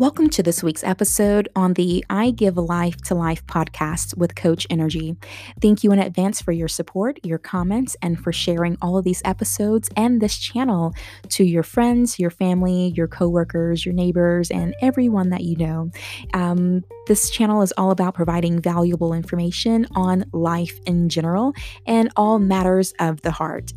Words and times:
Welcome 0.00 0.30
to 0.30 0.42
this 0.42 0.62
week's 0.62 0.82
episode 0.82 1.50
on 1.54 1.74
the 1.74 2.02
I 2.08 2.30
Give 2.30 2.56
Life 2.56 2.96
to 3.02 3.14
Life 3.14 3.46
podcast 3.46 4.16
with 4.16 4.34
Coach 4.34 4.66
Nrgy. 4.70 5.22
Thank 5.60 5.84
you 5.84 5.92
in 5.92 5.98
advance 5.98 6.40
for 6.40 6.52
your 6.52 6.68
support, 6.68 7.20
your 7.22 7.36
comments, 7.36 7.98
and 8.00 8.18
for 8.18 8.32
sharing 8.32 8.78
all 8.80 8.96
of 8.96 9.04
these 9.04 9.20
episodes 9.26 9.90
and 9.98 10.18
this 10.18 10.38
channel 10.38 10.94
to 11.28 11.44
your 11.44 11.62
friends, 11.62 12.18
your 12.18 12.30
family, 12.30 12.94
your 12.96 13.08
coworkers, 13.08 13.84
your 13.84 13.94
neighbors, 13.94 14.50
and 14.50 14.74
everyone 14.80 15.28
that 15.28 15.42
you 15.42 15.56
know. 15.56 15.90
Um, 16.32 16.82
this 17.06 17.28
channel 17.28 17.60
is 17.60 17.74
all 17.76 17.90
about 17.90 18.14
providing 18.14 18.58
valuable 18.58 19.12
information 19.12 19.86
on 19.94 20.24
life 20.32 20.80
in 20.86 21.10
general 21.10 21.52
and 21.84 22.10
all 22.16 22.38
matters 22.38 22.94
of 23.00 23.20
the 23.20 23.32
heart. 23.32 23.74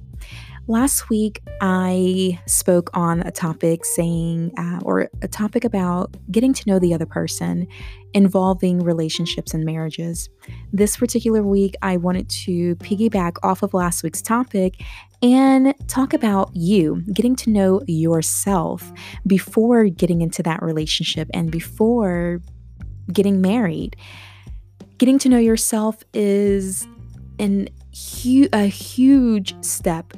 Last 0.68 1.10
week, 1.10 1.42
I 1.60 2.40
spoke 2.48 2.90
on 2.94 3.20
a 3.20 3.32
topic 3.32 3.84
saying, 3.84 4.54
uh, 4.58 4.80
or 4.84 5.10
a 5.22 5.28
topic 5.28 5.66
about 5.66 6.16
getting 6.32 6.54
to 6.54 6.64
know 6.66 6.80
the 6.80 6.94
other 6.94 7.06
person 7.06 7.68
involving 8.14 8.80
relationships 8.80 9.54
and 9.54 9.66
marriages. 9.66 10.30
This 10.72 10.96
particular 10.96 11.44
week, 11.44 11.76
I 11.82 11.98
wanted 11.98 12.30
to 12.46 12.78
piggyback 12.78 13.36
off 13.44 13.62
of 13.62 13.74
last 13.74 14.04
week's 14.04 14.22
topic 14.22 14.82
and 15.22 15.76
talk 15.90 16.14
about 16.14 16.50
you, 16.54 17.04
getting 17.12 17.36
to 17.38 17.50
know 17.50 17.82
yourself 17.86 18.90
before 19.28 19.90
getting 19.90 20.22
into 20.22 20.42
that 20.44 20.62
relationship 20.62 21.28
and 21.34 21.52
before 21.52 22.42
getting 23.12 23.42
married. 23.42 23.98
Getting 24.98 25.20
to 25.20 25.28
know 25.28 25.40
yourself 25.40 26.06
is 26.14 26.88
an 27.38 27.68
a 28.54 28.66
huge 28.68 29.62
step 29.64 30.14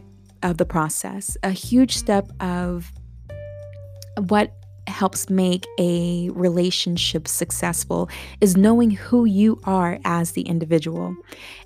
of 0.45 0.57
the 0.57 0.65
process. 0.65 1.35
A 1.43 1.49
huge 1.49 1.97
step 1.97 2.31
of 2.39 2.91
what 4.27 4.53
helps 4.87 5.29
make 5.29 5.65
a 5.79 6.29
relationship 6.29 7.27
successful 7.27 8.07
is 8.39 8.55
knowing 8.55 8.91
who 8.91 9.25
you 9.25 9.59
are 9.63 9.97
as 10.05 10.31
the 10.33 10.43
individual 10.43 11.15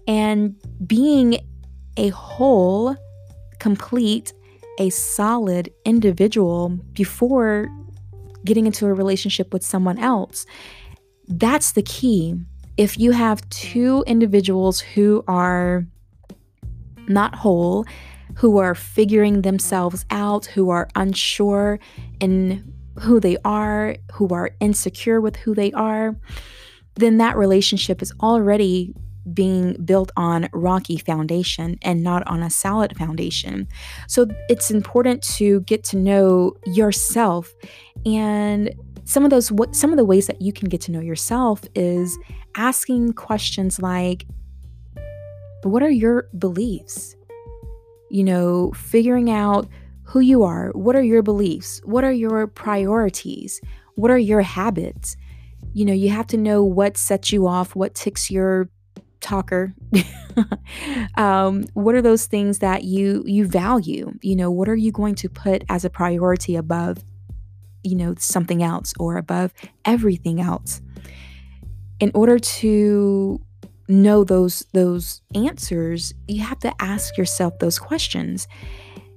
and 0.08 0.56
being 0.88 1.40
a 1.98 2.10
whole, 2.10 2.96
complete, 3.60 4.34
a 4.80 4.90
solid 4.90 5.70
individual 5.84 6.70
before 6.94 7.68
getting 8.46 8.66
into 8.66 8.86
a 8.86 8.94
relationship 8.94 9.52
with 9.52 9.64
someone 9.64 10.00
else. 10.00 10.46
That's 11.28 11.74
the 11.74 11.84
key. 11.84 12.40
If 12.78 12.98
you 12.98 13.12
have 13.12 13.48
two 13.50 14.06
individuals 14.08 14.80
who 14.80 15.26
are 15.28 15.86
not 17.10 17.36
whole, 17.36 17.86
who 18.36 18.58
are 18.58 18.76
figuring 18.76 19.42
themselves 19.42 20.06
out, 20.10 20.46
who 20.46 20.70
are 20.70 20.90
unsure 20.96 21.80
in 22.20 22.74
who 23.00 23.20
they 23.20 23.38
are, 23.46 23.96
who 24.14 24.28
are 24.30 24.52
insecure 24.60 25.22
with 25.22 25.36
who 25.38 25.56
they 25.56 25.72
are, 25.74 26.16
then 26.96 27.18
that 27.18 27.38
relationship 27.38 28.02
is 28.02 28.14
already 28.22 28.94
being 29.34 29.74
built 29.86 30.12
on 30.18 30.50
rocky 30.54 30.98
foundation 30.98 31.78
and 31.82 32.04
not 32.04 32.26
on 32.28 32.42
a 32.42 32.50
solid 32.50 32.98
foundation. 32.98 33.68
So 34.08 34.28
it's 34.50 34.72
important 34.72 35.22
to 35.36 35.62
get 35.62 35.84
to 35.86 35.98
know 35.98 36.54
yourself 36.66 37.54
and 38.06 38.74
some 39.06 39.24
of 39.24 39.32
those 39.32 39.52
some 39.72 39.92
of 39.92 39.98
the 39.98 40.06
ways 40.06 40.28
that 40.28 40.42
you 40.42 40.54
can 40.54 40.70
get 40.70 40.82
to 40.82 40.92
know 40.92 41.00
yourself 41.00 41.64
is 41.74 42.18
asking 42.56 43.14
questions 43.14 43.80
like 43.80 44.26
what 45.64 45.84
are 45.84 45.90
your 45.90 46.30
beliefs? 46.38 47.16
You 48.10 48.24
know, 48.24 48.72
figuring 48.74 49.30
out 49.30 49.68
who 50.04 50.20
you 50.20 50.44
are, 50.44 50.70
what 50.72 50.96
are 50.96 51.04
your 51.04 51.22
beliefs, 51.22 51.82
what 51.84 52.04
are 52.04 52.12
your 52.12 52.48
priorities, 52.48 53.62
what 53.96 54.10
are 54.10 54.18
your 54.18 54.42
habits. 54.42 55.16
You 55.74 55.86
know, 55.86 55.94
you 55.94 56.10
have 56.10 56.26
to 56.28 56.38
know 56.38 56.64
what 56.64 56.98
sets 56.98 57.32
you 57.32 57.48
off, 57.48 57.76
what 57.76 57.94
ticks 57.94 58.32
your 58.32 58.70
talker. 59.20 59.74
Um, 61.18 61.66
what 61.74 61.96
are 61.96 62.02
those 62.02 62.26
things 62.26 62.60
that 62.60 62.86
you 62.86 63.24
you 63.26 63.46
value? 63.46 64.18
You 64.22 64.38
know 64.38 64.50
what 64.50 64.70
are 64.70 64.76
you 64.76 64.92
going 64.94 65.16
to 65.16 65.28
put 65.28 65.64
as 65.68 65.84
a 65.84 65.90
priority 65.90 66.56
above 66.56 67.04
you 67.84 67.96
know 67.96 68.16
something 68.18 68.64
else 68.64 68.94
or 68.98 69.18
above 69.18 69.52
everything 69.84 70.40
else? 70.40 70.82
In 72.00 72.12
order 72.14 72.40
to 72.40 73.42
know 73.90 74.24
those 74.24 74.66
those 74.74 75.22
answers, 75.36 76.14
you 76.28 76.42
have 76.44 76.60
to 76.60 76.74
ask 76.80 77.18
yourself 77.18 77.58
those 77.60 77.80
questions. 77.80 78.48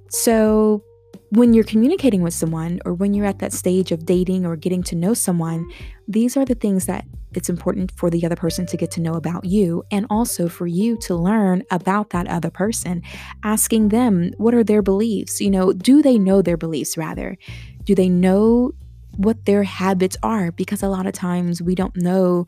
So, 0.09 0.83
when 1.29 1.53
you're 1.53 1.63
communicating 1.63 2.21
with 2.21 2.33
someone 2.33 2.79
or 2.85 2.93
when 2.93 3.13
you're 3.13 3.25
at 3.25 3.39
that 3.39 3.53
stage 3.53 3.91
of 3.91 4.05
dating 4.05 4.45
or 4.45 4.55
getting 4.55 4.83
to 4.83 4.95
know 4.95 5.13
someone, 5.13 5.69
these 6.07 6.35
are 6.37 6.45
the 6.45 6.55
things 6.55 6.85
that 6.85 7.05
it's 7.35 7.49
important 7.49 7.91
for 7.91 8.09
the 8.09 8.23
other 8.25 8.35
person 8.35 8.65
to 8.67 8.77
get 8.77 8.91
to 8.91 9.01
know 9.01 9.13
about 9.13 9.45
you 9.45 9.83
and 9.91 10.05
also 10.09 10.47
for 10.47 10.67
you 10.67 10.97
to 10.97 11.15
learn 11.15 11.63
about 11.71 12.11
that 12.11 12.27
other 12.27 12.51
person. 12.51 13.01
Asking 13.43 13.89
them, 13.89 14.31
what 14.37 14.53
are 14.53 14.63
their 14.63 14.81
beliefs? 14.81 15.41
You 15.41 15.49
know, 15.49 15.73
do 15.73 16.01
they 16.01 16.19
know 16.19 16.41
their 16.41 16.57
beliefs 16.57 16.97
rather? 16.97 17.37
Do 17.83 17.95
they 17.95 18.09
know 18.09 18.73
what 19.17 19.45
their 19.45 19.63
habits 19.63 20.17
are? 20.23 20.51
Because 20.51 20.83
a 20.83 20.89
lot 20.89 21.07
of 21.07 21.13
times 21.13 21.61
we 21.61 21.75
don't 21.75 21.95
know 21.95 22.45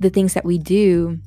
the 0.00 0.10
things 0.10 0.34
that 0.34 0.44
we 0.44 0.58
do 0.58 1.18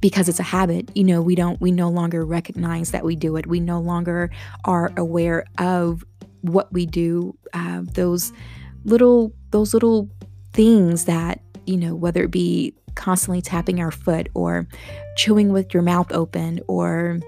because 0.00 0.28
it's 0.28 0.40
a 0.40 0.42
habit 0.42 0.94
you 0.94 1.04
know 1.04 1.22
we 1.22 1.34
don't 1.34 1.60
we 1.62 1.70
no 1.70 1.88
longer 1.88 2.26
recognize 2.26 2.90
that 2.90 3.04
we 3.04 3.16
do 3.16 3.36
it. 3.36 3.46
We 3.46 3.60
no 3.60 3.80
longer 3.80 4.30
are 4.64 4.92
aware 4.96 5.46
of 5.58 6.04
what 6.42 6.70
we 6.72 6.84
do 6.84 7.36
uh, 7.54 7.82
those 7.94 8.32
little 8.84 9.32
those 9.50 9.72
little 9.72 10.10
things 10.52 11.06
that 11.06 11.40
you 11.66 11.76
know 11.76 11.94
whether 11.94 12.24
it 12.24 12.30
be 12.30 12.74
constantly 12.94 13.40
tapping 13.40 13.80
our 13.80 13.90
foot 13.90 14.28
or 14.34 14.68
chewing 15.16 15.52
with 15.52 15.72
your 15.72 15.82
mouth 15.82 16.12
open 16.12 16.60
or 16.68 17.18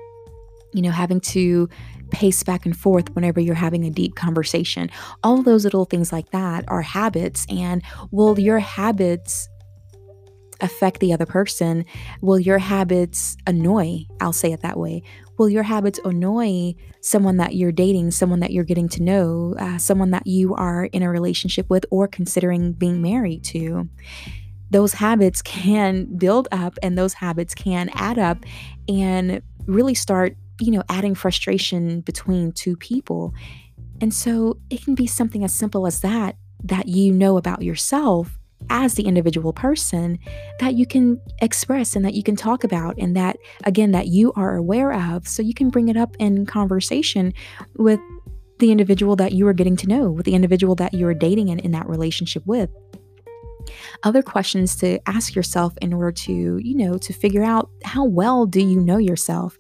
you 0.75 0.83
know 0.83 0.91
having 0.91 1.21
to 1.21 1.69
pace 2.11 2.43
back 2.43 2.67
and 2.67 2.77
forth 2.77 3.13
whenever 3.15 3.41
you're 3.41 3.55
having 3.55 3.85
a 3.85 3.91
deep 3.91 4.15
conversation. 4.15 4.91
All 5.23 5.43
those 5.43 5.65
little 5.65 5.87
things 5.87 6.13
like 6.13 6.31
that 6.31 6.65
are 6.69 6.83
habits 6.83 7.47
and 7.49 7.83
will 8.11 8.39
your 8.39 8.59
habits 8.59 9.49
affect 10.61 11.01
the 11.01 11.13
other 11.13 11.27
person? 11.27 11.85
Will 12.21 12.39
your 12.39 12.59
habits 12.59 13.37
annoy? 13.47 14.07
I'll 14.21 14.33
say 14.33 14.53
it 14.53 14.63
that 14.63 14.79
way. 14.79 15.03
Will 15.39 15.49
your 15.49 15.63
habits 15.63 16.01
annoy 16.05 16.75
someone 17.01 17.37
that 17.37 17.55
you're 17.55 17.73
dating, 17.73 18.11
someone 18.11 18.41
that 18.41 18.53
you're 18.53 18.65
getting 18.65 18.89
to 18.91 19.03
know, 19.03 19.55
uh, 19.59 19.79
someone 19.79 20.11
that 20.13 20.27
you 20.27 20.55
are 20.55 20.87
in 20.87 21.03
a 21.03 21.11
relationship 21.11 21.69
with 21.69 21.85
or 21.91 22.09
considering 22.09 22.73
being 22.73 23.03
married 23.03 23.45
to? 23.45 23.89
Those 24.71 24.95
habits 24.95 25.43
can 25.43 26.07
build 26.17 26.49
up 26.51 26.79
and 26.83 26.99
those 26.99 27.15
habits 27.15 27.55
can 27.55 27.91
add 27.95 28.19
up 28.19 28.45
and 28.89 29.43
really 29.67 29.95
start, 29.95 30.37
you 30.61 30.71
know, 30.71 30.83
adding 30.89 31.15
frustration 31.15 32.01
between 32.01 32.53
two 32.53 32.77
people. 32.77 33.35
And 34.01 34.13
so 34.13 34.59
it 34.71 34.83
can 34.83 34.95
be 34.95 35.07
something 35.07 35.45
as 35.45 35.55
simple 35.55 35.87
as 35.87 36.01
that 36.01 36.37
that 36.65 36.89
you 36.89 37.13
know 37.13 37.37
about 37.37 37.63
yourself 37.63 38.39
as 38.71 38.95
the 38.95 39.05
individual 39.05 39.53
person 39.53 40.19
that 40.61 40.75
you 40.75 40.87
can 40.87 41.21
express 41.41 41.95
and 41.95 42.05
that 42.05 42.15
you 42.15 42.23
can 42.23 42.37
talk 42.37 42.65
about 42.65 42.97
and 42.99 43.17
that 43.17 43.37
again 43.65 43.93
that 43.93 44.09
you 44.09 44.33
are 44.35 44.57
aware 44.57 44.93
of. 44.93 45.27
So 45.29 45.43
you 45.43 45.55
can 45.55 45.71
bring 45.71 45.89
it 45.89 45.97
up 45.97 46.17
in 46.19 46.47
conversation 46.47 47.33
with 47.77 48.01
the 48.59 48.73
individual 48.73 49.17
that 49.17 49.33
you 49.33 49.47
are 49.47 49.53
getting 49.53 49.77
to 49.77 49.87
know 49.87 50.11
with 50.11 50.25
the 50.25 50.35
individual 50.35 50.75
that 50.77 50.95
you 50.95 51.07
are 51.07 51.15
dating 51.15 51.51
and 51.51 51.61
in 51.61 51.73
that 51.73 51.89
relationship 51.89 52.45
with. 52.47 52.71
Other 54.05 54.23
questions 54.23 54.77
to 54.77 54.99
ask 55.09 55.35
yourself 55.35 55.77
in 55.83 55.93
order 55.93 56.13
to 56.13 56.59
you 56.59 56.77
know 56.77 56.99
to 56.99 57.13
figure 57.13 57.43
out 57.43 57.71
how 57.85 58.05
well 58.05 58.47
do 58.47 58.61
you 58.61 58.81
know 58.81 58.99
yourself? 58.99 59.57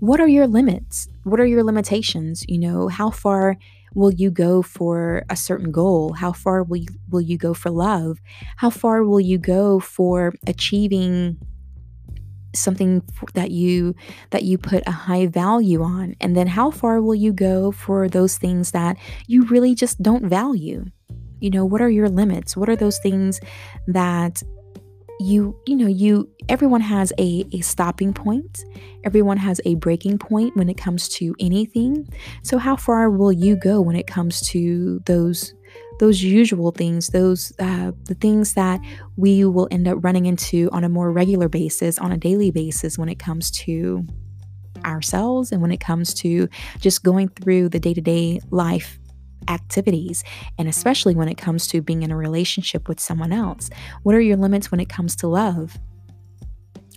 What 0.00 0.20
are 0.20 0.28
your 0.28 0.46
limits? 0.46 1.08
What 1.24 1.40
are 1.40 1.46
your 1.46 1.64
limitations? 1.64 2.44
You 2.48 2.58
know 2.58 2.88
how 2.88 3.10
far 3.10 3.56
will 3.98 4.12
you 4.12 4.30
go 4.30 4.62
for 4.62 5.24
a 5.28 5.34
certain 5.34 5.72
goal? 5.72 6.12
How 6.12 6.30
far 6.32 6.62
will 6.62 6.76
you, 6.76 6.88
will 7.10 7.20
you 7.20 7.36
go 7.36 7.52
for 7.52 7.68
love? 7.68 8.20
How 8.56 8.70
far 8.70 9.02
will 9.02 9.20
you 9.20 9.38
go 9.38 9.80
for 9.80 10.34
achieving 10.46 11.36
something 12.54 13.02
that 13.34 13.50
you 13.50 13.94
that 14.30 14.44
you 14.44 14.56
put 14.56 14.86
a 14.86 14.92
high 14.92 15.26
value 15.26 15.82
on? 15.82 16.14
And 16.20 16.36
then 16.36 16.46
how 16.46 16.70
far 16.70 17.02
will 17.02 17.16
you 17.16 17.32
go 17.32 17.72
for 17.72 18.08
those 18.08 18.38
things 18.38 18.70
that 18.70 18.96
you 19.26 19.42
really 19.46 19.74
just 19.74 20.00
don't 20.00 20.26
value? 20.26 20.84
You 21.40 21.50
know, 21.50 21.64
what 21.64 21.82
are 21.82 21.90
your 21.90 22.08
limits? 22.08 22.56
What 22.56 22.68
are 22.68 22.76
those 22.76 22.98
things 22.98 23.40
that 23.88 24.44
you 25.20 25.56
you 25.66 25.76
know 25.76 25.86
you 25.86 26.28
everyone 26.48 26.80
has 26.80 27.12
a 27.18 27.44
a 27.52 27.60
stopping 27.60 28.12
point. 28.12 28.64
Everyone 29.04 29.36
has 29.36 29.60
a 29.64 29.74
breaking 29.76 30.18
point 30.18 30.56
when 30.56 30.68
it 30.68 30.76
comes 30.76 31.08
to 31.10 31.34
anything. 31.40 32.08
So 32.42 32.58
how 32.58 32.76
far 32.76 33.10
will 33.10 33.32
you 33.32 33.56
go 33.56 33.80
when 33.80 33.96
it 33.96 34.06
comes 34.06 34.40
to 34.48 35.00
those 35.06 35.54
those 35.98 36.22
usual 36.22 36.70
things 36.70 37.08
those 37.08 37.52
uh, 37.58 37.92
the 38.04 38.14
things 38.14 38.54
that 38.54 38.80
we 39.16 39.44
will 39.44 39.68
end 39.70 39.88
up 39.88 39.98
running 40.00 40.26
into 40.26 40.68
on 40.72 40.84
a 40.84 40.88
more 40.88 41.12
regular 41.12 41.48
basis 41.48 41.98
on 41.98 42.12
a 42.12 42.16
daily 42.16 42.50
basis 42.50 42.96
when 42.96 43.08
it 43.08 43.18
comes 43.18 43.50
to 43.50 44.06
ourselves 44.84 45.50
and 45.50 45.60
when 45.60 45.72
it 45.72 45.80
comes 45.80 46.14
to 46.14 46.48
just 46.78 47.02
going 47.02 47.28
through 47.28 47.68
the 47.68 47.80
day-to-day 47.80 48.40
life 48.50 48.97
activities, 49.48 50.22
and 50.58 50.68
especially 50.68 51.14
when 51.14 51.28
it 51.28 51.36
comes 51.36 51.66
to 51.68 51.82
being 51.82 52.02
in 52.02 52.10
a 52.10 52.16
relationship 52.16 52.88
with 52.88 53.00
someone 53.00 53.32
else? 53.32 53.70
What 54.02 54.14
are 54.14 54.20
your 54.20 54.36
limits 54.36 54.70
when 54.70 54.80
it 54.80 54.88
comes 54.88 55.16
to 55.16 55.28
love? 55.28 55.76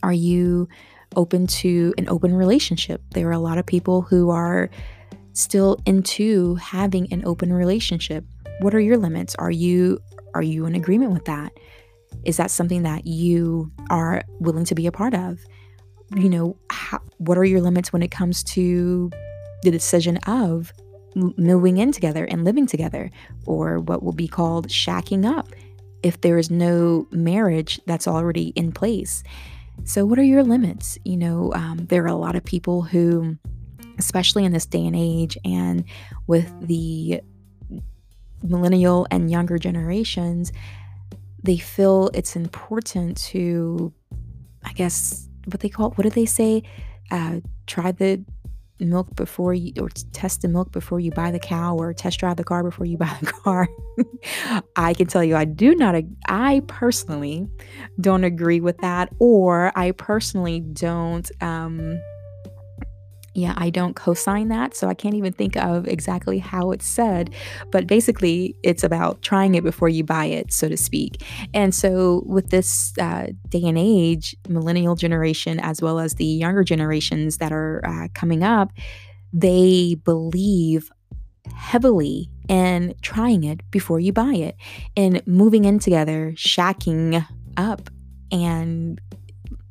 Are 0.04 0.14
you 0.14 0.68
open 1.16 1.48
to 1.48 1.94
an 1.98 2.08
open 2.10 2.36
relationship? 2.36 3.02
There 3.12 3.28
are 3.28 3.34
a 3.34 3.40
lot 3.40 3.58
of 3.58 3.66
people 3.66 4.02
who 4.02 4.30
are 4.30 4.70
still 5.34 5.78
into 5.86 6.56
having 6.56 7.12
an 7.14 7.24
open 7.26 7.54
relationship. 7.54 8.26
What 8.60 8.76
are 8.76 8.80
your 8.80 8.98
limits? 8.98 9.36
Are 9.36 9.52
you 9.52 10.00
are 10.34 10.42
you 10.42 10.66
in 10.66 10.76
agreement 10.76 11.12
with 11.12 11.26
that? 11.26 11.52
Is 12.24 12.38
that 12.38 12.52
something 12.52 12.84
that 12.84 13.06
you 13.06 13.72
are 13.90 14.24
willing 14.40 14.66
to 14.66 14.76
be 14.76 14.88
a 14.88 14.92
part 14.92 15.14
of? 15.14 15.40
You 16.16 16.30
know, 16.30 16.58
how, 16.70 17.00
what 17.18 17.38
are 17.38 17.46
your 17.46 17.62
limits 17.62 17.92
when 17.92 18.04
it 18.04 18.12
comes 18.12 18.44
to 18.44 19.12
the 19.64 19.72
decision 19.72 20.18
of 20.28 20.72
moving 21.16 21.78
in 21.78 21.92
together 21.92 22.26
and 22.26 22.44
living 22.44 22.68
together, 22.68 23.10
or 23.46 23.80
what 23.80 24.04
will 24.04 24.14
be 24.14 24.28
called 24.28 24.68
shacking 24.68 25.26
up 25.26 25.48
if 26.04 26.22
there 26.22 26.38
is 26.38 26.50
no 26.50 27.08
marriage 27.12 27.80
that's 27.86 28.08
already 28.08 28.50
in 28.50 28.72
place? 28.72 29.24
So, 29.84 30.06
what 30.06 30.20
are 30.20 30.24
your 30.24 30.44
limits? 30.44 30.98
You 31.04 31.18
know, 31.18 31.52
um, 31.54 31.86
there 31.90 32.04
are 32.04 32.08
a 32.08 32.16
lot 32.16 32.36
of 32.36 32.44
people 32.44 32.82
who, 32.82 33.38
especially 33.98 34.46
in 34.46 34.52
this 34.52 34.66
day 34.66 34.86
and 34.86 34.96
age, 34.96 35.38
and 35.44 35.84
with 36.28 36.50
the 36.68 37.22
millennial 38.44 39.08
and 39.12 39.30
younger 39.30 39.58
generations, 39.58 40.52
they 41.44 41.58
feel 41.58 42.10
it's 42.14 42.36
important 42.36 43.18
to, 43.18 43.94
I 44.64 44.74
guess, 44.74 45.28
what 45.46 45.60
they 45.60 45.70
call, 45.70 45.92
what 45.92 46.04
do 46.04 46.10
they 46.10 46.26
say? 46.26 46.64
Uh, 47.10 47.40
try 47.68 47.92
the 47.92 48.24
milk 48.86 49.16
before 49.16 49.54
you, 49.54 49.74
or 49.80 49.90
test 50.14 50.42
the 50.42 50.48
milk 50.48 50.72
before 50.72 51.00
you 51.00 51.12
buy 51.12 51.32
the 51.32 51.40
cow, 51.40 51.76
or 51.76 51.94
test 51.94 52.20
drive 52.20 52.38
the 52.38 52.44
car 52.44 52.64
before 52.64 52.86
you 52.86 52.98
buy 53.06 53.16
the 53.22 53.32
car. 53.32 53.68
I 54.76 54.94
can 54.94 55.08
tell 55.08 55.24
you, 55.24 55.36
I 55.36 55.46
do 55.46 55.76
not, 55.76 55.96
I 56.28 56.62
personally 56.68 57.48
don't 58.00 58.24
agree 58.24 58.60
with 58.60 58.78
that, 58.80 59.10
or 59.20 59.72
I 59.76 59.92
personally 59.92 60.60
don't, 60.60 61.30
um, 61.42 62.00
yeah, 63.34 63.54
I 63.58 63.70
don't 63.70 63.96
co 63.96 64.14
sign 64.14 64.50
that. 64.50 64.76
So 64.76 64.88
I 64.88 64.94
can't 64.94 65.16
even 65.16 65.34
think 65.34 65.56
of 65.56 65.88
exactly 65.88 66.40
how 66.40 66.72
it's 66.72 66.86
said. 66.86 67.34
But 67.72 67.88
basically, 67.88 68.56
it's 68.64 68.84
about 68.84 69.22
trying 69.22 69.56
it 69.56 69.64
before 69.64 69.90
you 69.90 70.04
buy 70.04 70.26
it, 70.26 70.52
so 70.52 70.68
to 70.68 70.78
speak. 70.78 71.24
And 71.54 71.74
so, 71.74 72.24
with 72.26 72.50
this 72.50 72.94
uh, 73.00 73.28
day 73.50 73.64
and 73.64 73.78
age, 73.78 74.36
millennial 74.50 74.96
generation, 74.96 75.60
as 75.60 75.82
well 75.82 76.00
as 76.00 76.16
the 76.16 76.26
younger 76.26 76.64
generations 76.64 77.38
that 77.38 77.52
are 77.52 77.82
uh, 77.86 78.08
coming 78.14 78.44
up, 78.44 78.72
they 79.32 79.96
believe 80.04 80.90
heavily 81.56 82.30
in 82.50 82.94
trying 83.02 83.44
it 83.44 83.62
before 83.72 84.00
you 84.00 84.12
buy 84.12 84.34
it 84.34 84.56
and 84.98 85.26
moving 85.26 85.66
in 85.66 85.80
together, 85.80 86.34
shacking 86.36 87.26
up 87.56 87.90
and 88.32 89.00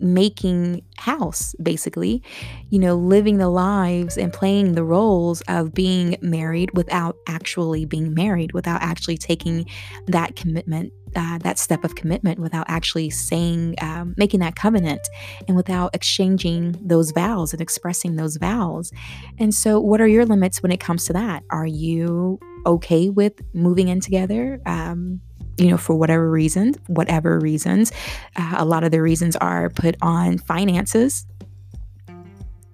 making 0.01 0.83
house 0.97 1.55
basically 1.63 2.23
you 2.71 2.79
know 2.79 2.95
living 2.95 3.39
the 3.39 3.49
lives 3.49 4.19
and 4.19 4.33
playing 4.33 4.75
the 4.75 4.85
roles 4.85 5.41
of 5.49 5.73
being 5.73 6.17
married 6.21 6.71
without 6.75 7.17
actually 7.27 7.85
being 7.85 8.15
married 8.15 8.53
without 8.53 8.81
actually 8.83 9.17
taking 9.17 9.67
that 10.07 10.37
commitment 10.37 10.93
uh, 11.17 11.39
that 11.39 11.59
step 11.59 11.85
of 11.85 11.95
commitment 11.95 12.39
without 12.39 12.67
actually 12.69 13.11
saying 13.11 13.75
um, 13.81 14.15
making 14.17 14.41
that 14.41 14.57
covenant 14.57 15.01
and 15.49 15.57
without 15.57 15.95
exchanging 15.95 16.77
those 16.81 17.11
vows 17.11 17.53
and 17.53 17.61
expressing 17.61 18.17
those 18.17 18.37
vows. 18.37 18.93
And 19.39 19.55
so 19.55 19.81
what 19.81 20.01
are 20.01 20.07
your 20.07 20.25
limits 20.25 20.63
when 20.63 20.73
it 20.73 20.81
comes 20.81 21.07
to 21.07 21.13
that? 21.15 21.43
Are 21.51 21.67
you 21.67 22.39
okay 22.67 23.09
with 23.09 23.41
moving 23.55 23.89
in 23.89 24.01
together? 24.01 24.61
Um, 24.67 25.21
you 25.61 25.69
know, 25.69 25.77
for 25.77 25.95
whatever 25.95 26.31
reasons, 26.31 26.79
whatever 26.87 27.39
reasons. 27.39 27.93
Uh, 28.35 28.55
a 28.57 28.65
lot 28.65 28.83
of 28.83 28.91
the 28.91 29.03
reasons 29.03 29.37
are 29.37 29.69
put 29.69 29.95
on 30.01 30.39
finances, 30.39 31.27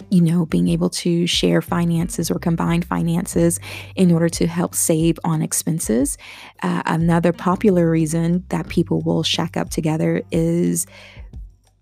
you 0.09 0.21
know, 0.21 0.47
being 0.47 0.69
able 0.69 0.89
to 0.89 1.27
share 1.27 1.61
finances 1.61 2.31
or 2.31 2.39
combine 2.39 2.83
finances 2.83 3.59
in 3.97 4.13
order 4.13 4.29
to 4.29 4.47
help 4.47 4.73
save 4.73 5.19
on 5.25 5.43
expenses. 5.43 6.17
Uh, 6.63 6.83
another 6.87 7.33
popular 7.33 7.91
reason 7.91 8.45
that 8.51 8.69
people 8.69 9.01
will 9.03 9.25
shack 9.25 9.57
up 9.57 9.69
together 9.69 10.23
is 10.31 10.87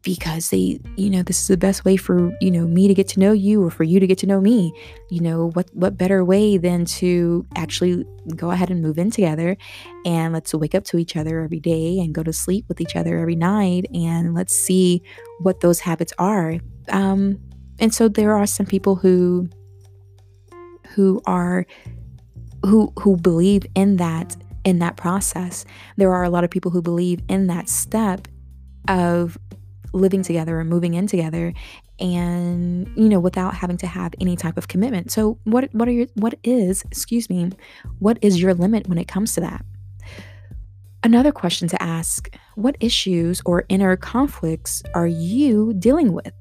because 0.05 0.51
they 0.51 0.79
you 0.97 1.11
know 1.11 1.23
this 1.23 1.41
is 1.41 1.49
the 1.49 1.57
best 1.57 1.85
way 1.85 1.97
for 1.97 2.31
you 2.41 2.51
know 2.51 2.67
me 2.67 2.87
to 2.87 2.95
get 2.95 3.09
to 3.09 3.19
know 3.19 3.33
you 3.33 3.65
or 3.65 3.71
for 3.71 3.85
you 3.85 3.99
to 3.99 4.07
get 4.07 4.19
to 4.19 4.27
know 4.27 4.41
me. 4.41 4.73
You 5.11 5.21
know 5.21 5.51
what 5.51 5.69
what 5.73 5.97
better 5.97 6.25
way 6.25 6.59
than 6.59 6.85
to 6.87 7.45
actually 7.57 8.05
go 8.37 8.51
ahead 8.51 8.71
and 8.71 8.83
move 8.83 8.99
in 8.99 9.11
together 9.11 9.57
and 10.05 10.33
let's 10.33 10.55
wake 10.55 10.75
up 10.75 10.85
to 10.85 10.99
each 10.99 11.17
other 11.17 11.41
every 11.41 11.61
day 11.61 11.99
and 11.99 12.15
go 12.15 12.23
to 12.23 12.33
sleep 12.33 12.67
with 12.69 12.81
each 12.81 12.97
other 12.97 13.19
every 13.19 13.37
night 13.37 13.87
and 13.93 14.35
let's 14.35 14.55
see 14.55 15.03
what 15.41 15.61
those 15.61 15.81
habits 15.81 16.13
are. 16.19 16.59
Um 16.91 17.41
and 17.79 17.93
so 17.93 18.09
there 18.09 18.35
are 18.35 18.47
some 18.47 18.67
people 18.67 18.97
who 18.97 19.49
who 20.89 21.21
are 21.27 21.67
who 22.65 22.93
who 23.01 23.17
believe 23.17 23.67
in 23.75 23.97
that 23.97 24.37
in 24.65 24.79
that 24.79 24.97
process. 24.97 25.65
There 25.97 26.13
are 26.13 26.25
a 26.25 26.31
lot 26.31 26.45
of 26.45 26.51
people 26.51 26.71
who 26.71 26.83
believe 26.83 27.21
in 27.29 27.47
that 27.49 27.69
step 27.69 28.29
of 28.89 29.39
living 29.95 30.23
together 30.23 30.59
or 30.59 30.65
moving 30.65 30.95
in 30.95 31.07
together 31.07 31.53
and 32.01 32.89
you 32.97 33.09
know 33.09 33.21
without 33.21 33.55
having 33.55 33.77
to 33.79 33.87
have 33.87 34.15
any 34.21 34.37
type 34.37 34.57
of 34.57 34.69
commitment. 34.69 35.11
So 35.11 35.39
what 35.45 35.73
what 35.73 35.89
are 35.89 35.93
your 35.93 36.07
what 36.15 36.35
is 36.45 36.83
excuse 36.83 37.31
me 37.31 37.51
what 37.99 38.19
is 38.21 38.41
your 38.41 38.55
limit 38.55 38.89
when 38.89 38.99
it 38.99 39.09
comes 39.09 39.35
to 39.35 39.41
that? 39.41 39.65
Another 41.03 41.33
question 41.33 41.69
to 41.69 41.83
ask 41.83 42.35
what 42.55 42.77
issues 42.81 43.43
or 43.45 43.65
inner 43.69 43.97
conflicts 43.97 44.83
are 44.95 45.07
you 45.07 45.75
dealing 45.75 46.13
with? 46.13 46.33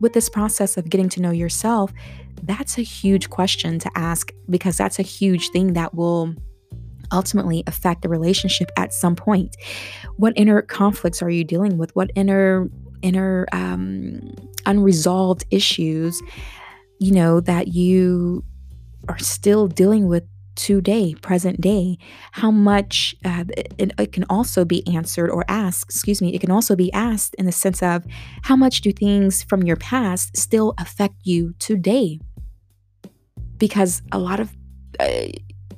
With 0.00 0.14
this 0.14 0.28
process 0.28 0.76
of 0.76 0.88
getting 0.88 1.08
to 1.10 1.20
know 1.20 1.30
yourself 1.30 1.92
that's 2.42 2.78
a 2.78 2.82
huge 2.82 3.30
question 3.30 3.78
to 3.78 3.90
ask 3.94 4.32
because 4.48 4.76
that's 4.76 4.98
a 4.98 5.02
huge 5.02 5.50
thing 5.50 5.74
that 5.74 5.94
will 5.94 6.34
ultimately 7.12 7.62
affect 7.66 8.02
the 8.02 8.08
relationship 8.08 8.70
at 8.76 8.92
some 8.92 9.16
point. 9.16 9.56
What 10.16 10.32
inner 10.36 10.62
conflicts 10.62 11.22
are 11.22 11.30
you 11.30 11.44
dealing 11.44 11.78
with? 11.78 11.94
What 11.96 12.10
inner 12.14 12.68
inner 13.02 13.46
um, 13.52 14.34
unresolved 14.66 15.44
issues, 15.50 16.20
you 16.98 17.12
know, 17.12 17.40
that 17.40 17.68
you 17.68 18.44
are 19.08 19.18
still 19.18 19.66
dealing 19.66 20.06
with 20.06 20.24
today, 20.54 21.14
present 21.22 21.60
day? 21.60 21.96
How 22.32 22.50
much 22.50 23.14
uh, 23.24 23.44
it, 23.56 23.92
it 23.98 24.12
can 24.12 24.24
also 24.28 24.64
be 24.64 24.86
answered 24.86 25.30
or 25.30 25.44
asked, 25.48 25.84
excuse 25.90 26.20
me, 26.20 26.34
it 26.34 26.40
can 26.40 26.50
also 26.50 26.76
be 26.76 26.92
asked 26.92 27.34
in 27.36 27.46
the 27.46 27.52
sense 27.52 27.82
of 27.82 28.04
how 28.42 28.56
much 28.56 28.82
do 28.82 28.92
things 28.92 29.42
from 29.42 29.62
your 29.62 29.76
past 29.76 30.36
still 30.36 30.74
affect 30.78 31.14
you 31.24 31.54
today? 31.58 32.20
Because 33.56 34.02
a 34.12 34.18
lot 34.18 34.40
of 34.40 34.54
uh, 34.98 35.28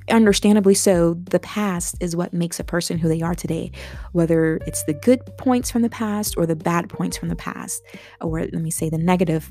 understandably 0.09 0.73
so, 0.73 1.15
the 1.29 1.39
past 1.39 1.95
is 1.99 2.15
what 2.15 2.33
makes 2.33 2.59
a 2.59 2.63
person 2.63 2.97
who 2.97 3.07
they 3.07 3.21
are 3.21 3.35
today, 3.35 3.71
whether 4.11 4.57
it's 4.67 4.83
the 4.83 4.93
good 4.93 5.25
points 5.37 5.71
from 5.71 5.81
the 5.81 5.89
past 5.89 6.35
or 6.37 6.45
the 6.45 6.55
bad 6.55 6.89
points 6.89 7.17
from 7.17 7.29
the 7.29 7.35
past, 7.35 7.81
or 8.21 8.39
let 8.41 8.53
me 8.53 8.71
say 8.71 8.89
the 8.89 8.97
negative 8.97 9.49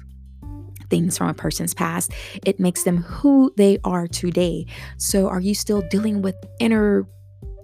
things 0.90 1.16
from 1.16 1.28
a 1.28 1.34
person's 1.34 1.74
past. 1.74 2.12
It 2.44 2.60
makes 2.60 2.82
them 2.82 2.98
who 2.98 3.52
they 3.56 3.78
are 3.84 4.06
today. 4.06 4.66
So, 4.98 5.28
are 5.28 5.40
you 5.40 5.54
still 5.54 5.82
dealing 5.82 6.22
with 6.22 6.36
inner? 6.58 7.06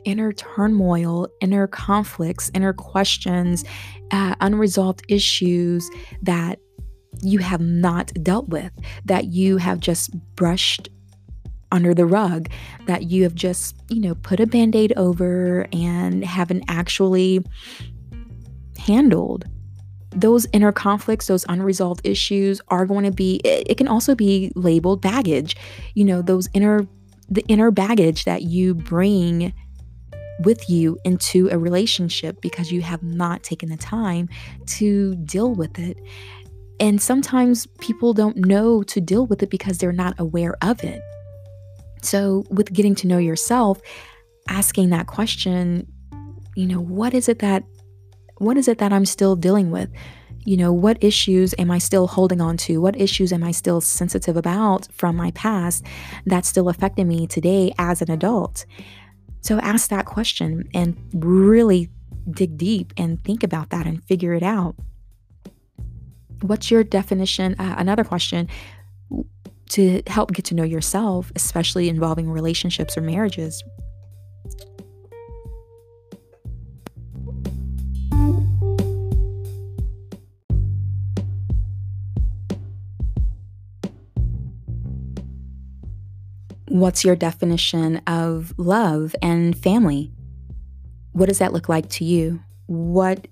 Inner 0.04 0.32
turmoil, 0.32 1.28
inner 1.42 1.66
conflicts, 1.66 2.50
inner 2.54 2.72
questions, 2.72 3.64
uh, 4.10 4.36
unresolved 4.40 5.02
issues 5.08 5.90
that 6.22 6.60
you 7.20 7.40
have 7.40 7.60
not 7.60 8.12
dealt 8.22 8.48
with, 8.48 8.72
that 9.04 9.26
you 9.26 9.56
have 9.58 9.80
just 9.80 10.10
brushed 10.34 10.88
under 11.72 11.94
the 11.94 12.06
rug 12.06 12.48
that 12.86 13.10
you 13.10 13.22
have 13.22 13.34
just, 13.34 13.76
you 13.88 14.00
know, 14.00 14.14
put 14.16 14.40
a 14.40 14.46
band 14.46 14.74
aid 14.74 14.92
over 14.96 15.66
and 15.72 16.24
haven't 16.24 16.64
actually 16.68 17.44
handled. 18.78 19.44
Those 20.10 20.46
inner 20.52 20.72
conflicts, 20.72 21.26
those 21.26 21.44
unresolved 21.48 22.00
issues 22.04 22.60
are 22.68 22.86
going 22.86 23.04
to 23.04 23.10
be, 23.10 23.40
it, 23.44 23.76
can 23.76 23.88
also 23.88 24.14
be 24.14 24.50
labeled 24.54 25.02
baggage. 25.02 25.56
You 25.94 26.04
know, 26.04 26.22
those 26.22 26.48
inner, 26.54 26.86
the 27.28 27.44
inner 27.48 27.70
baggage 27.70 28.24
that 28.24 28.42
you 28.42 28.74
bring 28.74 29.52
with 30.44 30.70
you 30.70 30.98
into 31.04 31.48
a 31.50 31.58
relationship 31.58 32.40
because 32.40 32.72
you 32.72 32.80
have 32.80 33.02
not 33.02 33.42
taken 33.42 33.68
the 33.68 33.76
time 33.76 34.28
to 34.66 35.14
deal 35.16 35.52
with 35.52 35.78
it. 35.78 35.98
And 36.80 37.02
sometimes 37.02 37.66
people 37.80 38.14
don't 38.14 38.36
know 38.36 38.82
to 38.84 39.00
deal 39.00 39.26
with 39.26 39.42
it 39.42 39.50
because 39.50 39.78
they're 39.78 39.92
not 39.92 40.14
aware 40.18 40.56
of 40.62 40.82
it. 40.84 41.02
So, 42.02 42.44
with 42.50 42.72
getting 42.72 42.94
to 42.96 43.06
know 43.06 43.18
yourself, 43.18 43.80
asking 44.48 44.90
that 44.90 45.06
question, 45.06 45.86
you 46.54 46.66
know, 46.66 46.80
what 46.80 47.14
is 47.14 47.28
it 47.28 47.38
that 47.40 47.64
what 48.38 48.56
is 48.56 48.68
it 48.68 48.78
that 48.78 48.92
I'm 48.92 49.04
still 49.04 49.36
dealing 49.36 49.70
with? 49.70 49.90
You 50.44 50.56
know, 50.56 50.72
what 50.72 51.02
issues 51.02 51.54
am 51.58 51.70
I 51.70 51.78
still 51.78 52.06
holding 52.06 52.40
on 52.40 52.56
to? 52.58 52.80
What 52.80 52.98
issues 52.98 53.32
am 53.32 53.42
I 53.42 53.50
still 53.50 53.80
sensitive 53.80 54.36
about 54.36 54.88
from 54.92 55.16
my 55.16 55.32
past 55.32 55.84
that's 56.24 56.48
still 56.48 56.68
affecting 56.68 57.08
me 57.08 57.26
today 57.26 57.72
as 57.78 58.00
an 58.00 58.10
adult? 58.10 58.64
So 59.40 59.58
ask 59.58 59.90
that 59.90 60.06
question 60.06 60.68
and 60.72 60.96
really 61.12 61.90
dig 62.30 62.56
deep 62.56 62.92
and 62.96 63.22
think 63.24 63.42
about 63.42 63.70
that 63.70 63.86
and 63.86 64.02
figure 64.04 64.34
it 64.34 64.42
out. 64.42 64.76
What's 66.42 66.70
your 66.70 66.84
definition? 66.84 67.56
Uh, 67.58 67.74
another 67.78 68.04
question 68.04 68.48
to 69.70 70.02
help 70.06 70.32
get 70.32 70.44
to 70.46 70.54
know 70.54 70.64
yourself, 70.64 71.30
especially 71.36 71.88
involving 71.88 72.30
relationships 72.30 72.96
or 72.96 73.00
marriages. 73.00 73.62
What's 86.68 87.04
your 87.04 87.16
definition 87.16 87.96
of 88.06 88.54
love 88.58 89.16
and 89.22 89.56
family? 89.58 90.12
What 91.12 91.26
does 91.26 91.38
that 91.38 91.52
look 91.52 91.68
like 91.68 91.88
to 91.90 92.04
you? 92.04 92.40
What 92.66 93.26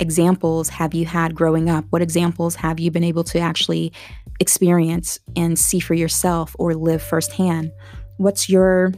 examples 0.00 0.68
have 0.68 0.94
you 0.94 1.06
had 1.06 1.34
growing 1.34 1.68
up? 1.68 1.84
What 1.90 2.02
examples 2.02 2.54
have 2.56 2.80
you 2.80 2.90
been 2.90 3.04
able 3.04 3.24
to 3.24 3.38
actually 3.38 3.92
experience 4.40 5.18
and 5.36 5.58
see 5.58 5.80
for 5.80 5.94
yourself 5.94 6.54
or 6.58 6.74
live 6.74 7.02
firsthand? 7.02 7.72
What's 8.16 8.48
your 8.48 8.92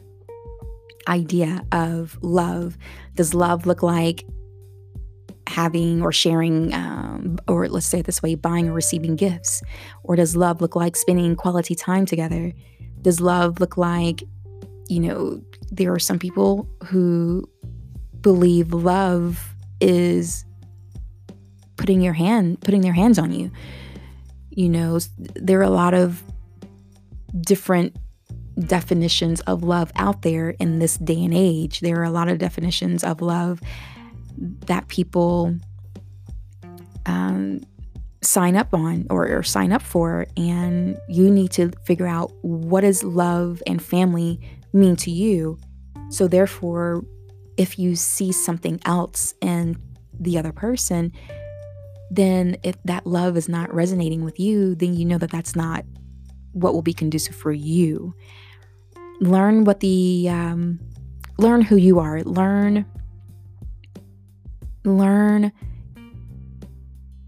idea 1.08 1.64
of 1.72 2.18
love? 2.22 2.76
Does 3.14 3.34
love 3.34 3.66
look 3.66 3.82
like 3.82 4.24
having 5.46 6.00
or 6.02 6.12
sharing, 6.12 6.72
um, 6.74 7.38
or 7.48 7.68
let's 7.68 7.86
say 7.86 8.00
it 8.00 8.06
this 8.06 8.22
way, 8.22 8.34
buying 8.34 8.68
or 8.68 8.72
receiving 8.72 9.16
gifts? 9.16 9.62
Or 10.04 10.16
does 10.16 10.36
love 10.36 10.60
look 10.60 10.76
like 10.76 10.96
spending 10.96 11.34
quality 11.36 11.74
time 11.74 12.06
together? 12.06 12.52
Does 13.02 13.20
love 13.20 13.60
look 13.60 13.76
like, 13.76 14.22
you 14.88 15.00
know, 15.00 15.42
there 15.70 15.92
are 15.92 15.98
some 15.98 16.18
people 16.18 16.68
who 16.84 17.48
believe 18.20 18.72
love 18.72 19.54
is 19.80 20.44
putting 21.80 22.02
your 22.02 22.12
hand 22.12 22.60
putting 22.60 22.82
their 22.82 22.92
hands 22.92 23.18
on 23.18 23.32
you. 23.32 23.50
You 24.50 24.68
know 24.68 25.00
there 25.34 25.58
are 25.60 25.62
a 25.62 25.70
lot 25.70 25.94
of 25.94 26.22
different 27.40 27.96
definitions 28.58 29.40
of 29.42 29.62
love 29.62 29.90
out 29.96 30.20
there 30.20 30.50
in 30.50 30.78
this 30.78 30.98
day 30.98 31.24
and 31.24 31.32
age. 31.32 31.80
There 31.80 31.98
are 31.98 32.04
a 32.04 32.10
lot 32.10 32.28
of 32.28 32.36
definitions 32.36 33.02
of 33.02 33.22
love 33.22 33.62
that 34.66 34.88
people 34.88 35.56
um, 37.06 37.62
sign 38.20 38.56
up 38.56 38.74
on 38.74 39.06
or, 39.08 39.26
or 39.26 39.42
sign 39.42 39.72
up 39.72 39.80
for 39.80 40.26
and 40.36 40.98
you 41.08 41.30
need 41.30 41.50
to 41.52 41.70
figure 41.86 42.06
out 42.06 42.30
what 42.42 42.82
does 42.82 43.02
love 43.02 43.62
and 43.66 43.82
family 43.82 44.38
mean 44.74 44.96
to 44.96 45.10
you. 45.10 45.58
So 46.10 46.28
therefore 46.28 47.02
if 47.56 47.78
you 47.78 47.96
see 47.96 48.32
something 48.32 48.78
else 48.84 49.32
in 49.40 49.80
the 50.18 50.36
other 50.36 50.52
person 50.52 51.12
then 52.10 52.56
if 52.62 52.76
that 52.84 53.06
love 53.06 53.36
is 53.36 53.48
not 53.48 53.72
resonating 53.72 54.24
with 54.24 54.38
you, 54.40 54.74
then 54.74 54.94
you 54.94 55.04
know 55.04 55.18
that 55.18 55.30
that's 55.30 55.54
not 55.54 55.84
what 56.52 56.74
will 56.74 56.82
be 56.82 56.92
conducive 56.92 57.36
for 57.36 57.52
you. 57.52 58.14
Learn 59.20 59.64
what 59.64 59.80
the 59.80 60.28
um, 60.28 60.80
learn 61.38 61.62
who 61.62 61.76
you 61.76 61.98
are. 61.98 62.22
Learn 62.22 62.84
learn 64.84 65.52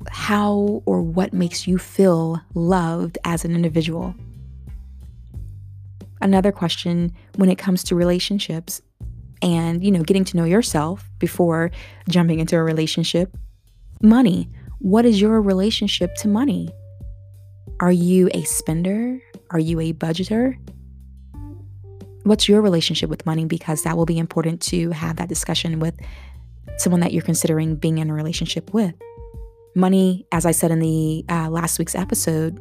how 0.08 0.82
or 0.86 1.02
what 1.02 1.32
makes 1.32 1.66
you 1.66 1.78
feel 1.78 2.40
loved 2.54 3.18
as 3.24 3.44
an 3.44 3.54
individual. 3.54 4.14
Another 6.20 6.52
question 6.52 7.12
when 7.36 7.50
it 7.50 7.58
comes 7.58 7.82
to 7.84 7.94
relationships 7.94 8.80
and, 9.42 9.82
you 9.84 9.90
know, 9.90 10.02
getting 10.02 10.24
to 10.24 10.36
know 10.36 10.44
yourself 10.44 11.10
before 11.18 11.70
jumping 12.08 12.38
into 12.38 12.56
a 12.56 12.62
relationship, 12.62 13.36
money. 14.00 14.48
What 14.82 15.06
is 15.06 15.20
your 15.20 15.40
relationship 15.40 16.16
to 16.16 16.28
money? 16.28 16.68
Are 17.78 17.92
you 17.92 18.28
a 18.34 18.42
spender? 18.42 19.22
Are 19.50 19.60
you 19.60 19.78
a 19.78 19.92
budgeter? 19.92 20.58
What's 22.24 22.48
your 22.48 22.60
relationship 22.60 23.08
with 23.08 23.24
money? 23.24 23.44
Because 23.44 23.84
that 23.84 23.96
will 23.96 24.06
be 24.06 24.18
important 24.18 24.60
to 24.62 24.90
have 24.90 25.18
that 25.18 25.28
discussion 25.28 25.78
with 25.78 25.94
someone 26.78 26.98
that 26.98 27.12
you're 27.12 27.22
considering 27.22 27.76
being 27.76 27.98
in 27.98 28.10
a 28.10 28.12
relationship 28.12 28.74
with. 28.74 28.92
Money, 29.76 30.26
as 30.32 30.44
I 30.44 30.50
said 30.50 30.72
in 30.72 30.80
the 30.80 31.24
uh, 31.28 31.48
last 31.48 31.78
week's 31.78 31.94
episode, 31.94 32.58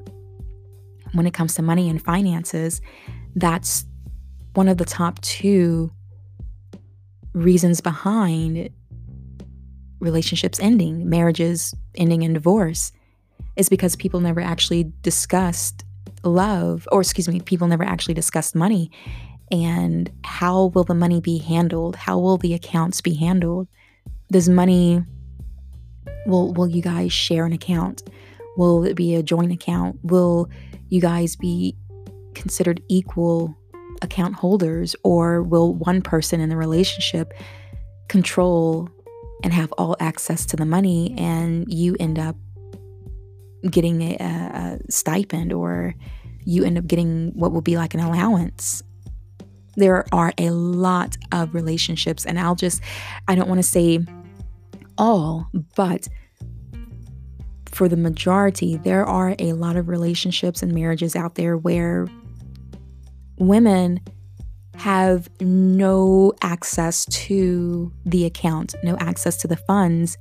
when 1.13 1.25
it 1.25 1.33
comes 1.33 1.55
to 1.55 1.63
money 1.63 1.89
and 1.89 1.99
finances, 1.99 2.81
that's 3.35 3.83
one 4.53 4.67
of 4.67 4.77
the 4.77 4.85
top 4.85 5.19
two 5.21 5.91
reasons 7.33 7.81
behind 7.81 8.69
relationships 10.01 10.59
ending, 10.59 11.09
marriages 11.09 11.73
ending 11.95 12.23
in 12.23 12.33
divorce, 12.33 12.91
is 13.55 13.69
because 13.69 13.95
people 13.95 14.19
never 14.19 14.41
actually 14.41 14.91
discussed 15.01 15.83
love, 16.23 16.87
or 16.91 17.01
excuse 17.01 17.27
me, 17.27 17.39
people 17.39 17.67
never 17.67 17.83
actually 17.83 18.13
discussed 18.13 18.55
money. 18.55 18.91
And 19.51 20.11
how 20.23 20.67
will 20.67 20.83
the 20.83 20.95
money 20.95 21.21
be 21.21 21.37
handled? 21.37 21.95
How 21.95 22.17
will 22.17 22.37
the 22.37 22.53
accounts 22.53 23.01
be 23.01 23.13
handled? 23.13 23.67
Does 24.31 24.47
money 24.47 25.03
will 26.25 26.53
will 26.53 26.67
you 26.67 26.81
guys 26.81 27.11
share 27.11 27.45
an 27.45 27.53
account? 27.53 28.03
Will 28.57 28.83
it 28.83 28.95
be 28.95 29.15
a 29.15 29.23
joint 29.23 29.51
account? 29.51 29.99
Will 30.03 30.49
you 30.89 31.01
guys 31.01 31.35
be 31.35 31.75
considered 32.33 32.81
equal 32.87 33.55
account 34.01 34.35
holders 34.35 34.95
or 35.03 35.43
will 35.43 35.73
one 35.73 36.01
person 36.01 36.39
in 36.39 36.49
the 36.49 36.57
relationship 36.57 37.33
control 38.07 38.89
and 39.43 39.53
have 39.53 39.71
all 39.73 39.95
access 39.99 40.45
to 40.47 40.55
the 40.55 40.65
money, 40.65 41.15
and 41.17 41.71
you 41.71 41.95
end 41.99 42.19
up 42.19 42.35
getting 43.69 44.01
a, 44.01 44.15
a 44.15 44.91
stipend 44.91 45.53
or 45.53 45.93
you 46.43 46.63
end 46.63 46.77
up 46.77 46.87
getting 46.87 47.31
what 47.35 47.51
will 47.51 47.61
be 47.61 47.77
like 47.77 47.93
an 47.93 47.99
allowance. 47.99 48.81
There 49.75 50.05
are 50.11 50.33
a 50.37 50.49
lot 50.49 51.17
of 51.31 51.53
relationships, 51.53 52.25
and 52.25 52.39
I'll 52.39 52.55
just, 52.55 52.81
I 53.27 53.35
don't 53.35 53.47
want 53.47 53.59
to 53.59 53.67
say 53.67 53.99
all, 54.97 55.47
but 55.75 56.07
for 57.67 57.87
the 57.87 57.95
majority, 57.95 58.77
there 58.77 59.05
are 59.05 59.35
a 59.39 59.53
lot 59.53 59.77
of 59.77 59.87
relationships 59.87 60.61
and 60.61 60.73
marriages 60.73 61.15
out 61.15 61.35
there 61.35 61.57
where 61.57 62.07
women 63.37 64.01
have 64.75 65.29
no 65.39 66.33
access 66.41 67.05
to 67.05 67.91
the 68.05 68.25
account, 68.25 68.73
no 68.83 68.97
access 68.97 69.37
to 69.37 69.47
the 69.47 69.57
funds. 69.57 70.17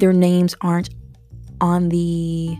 Their 0.00 0.12
names 0.12 0.54
aren't 0.60 0.90
on 1.60 1.88
the 1.90 2.56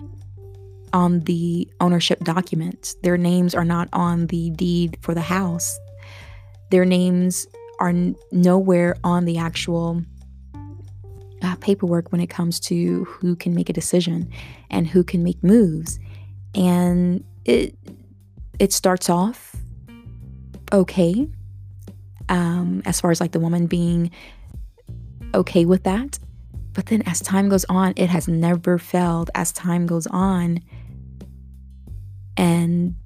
on 0.93 1.21
the 1.21 1.69
ownership 1.81 2.23
documents. 2.23 2.95
Their 3.03 3.17
names 3.17 3.55
are 3.55 3.65
not 3.65 3.89
on 3.93 4.27
the 4.27 4.51
deed 4.51 4.99
for 5.01 5.15
the 5.15 5.23
house. 5.23 5.79
Their 6.71 6.85
names 6.85 7.47
are 7.81 7.89
n- 7.89 8.15
nowhere 8.31 8.97
on 9.03 9.25
the 9.25 9.39
actual 9.39 10.03
uh, 11.43 11.57
paperwork 11.57 12.13
when 12.13 12.21
it 12.21 12.29
comes 12.29 12.61
to 12.61 13.05
who 13.05 13.35
can 13.37 13.55
make 13.55 13.69
a 13.69 13.73
decision 13.73 14.31
and 14.71 14.87
who 14.87 15.03
can 15.03 15.23
make 15.23 15.43
moves. 15.43 15.99
And 16.55 17.25
it 17.45 17.77
it 18.59 18.73
starts 18.73 19.09
off 19.09 19.52
okay 20.73 21.29
um, 22.29 22.83
as 22.85 23.01
far 23.01 23.11
as 23.11 23.21
like 23.21 23.33
the 23.33 23.41
woman 23.41 23.67
being 23.67 24.11
okay 25.35 25.65
with 25.65 25.85
that. 25.85 26.19
But 26.73 26.87
then 26.87 27.03
as 27.03 27.21
time 27.21 27.49
goes 27.49 27.65
on, 27.69 27.93
it 27.97 28.09
has 28.09 28.29
never 28.29 28.79
failed 28.79 29.31
as 29.35 29.53
time 29.53 29.87
goes 29.87 30.07
on. 30.07 30.61
And 32.37 32.97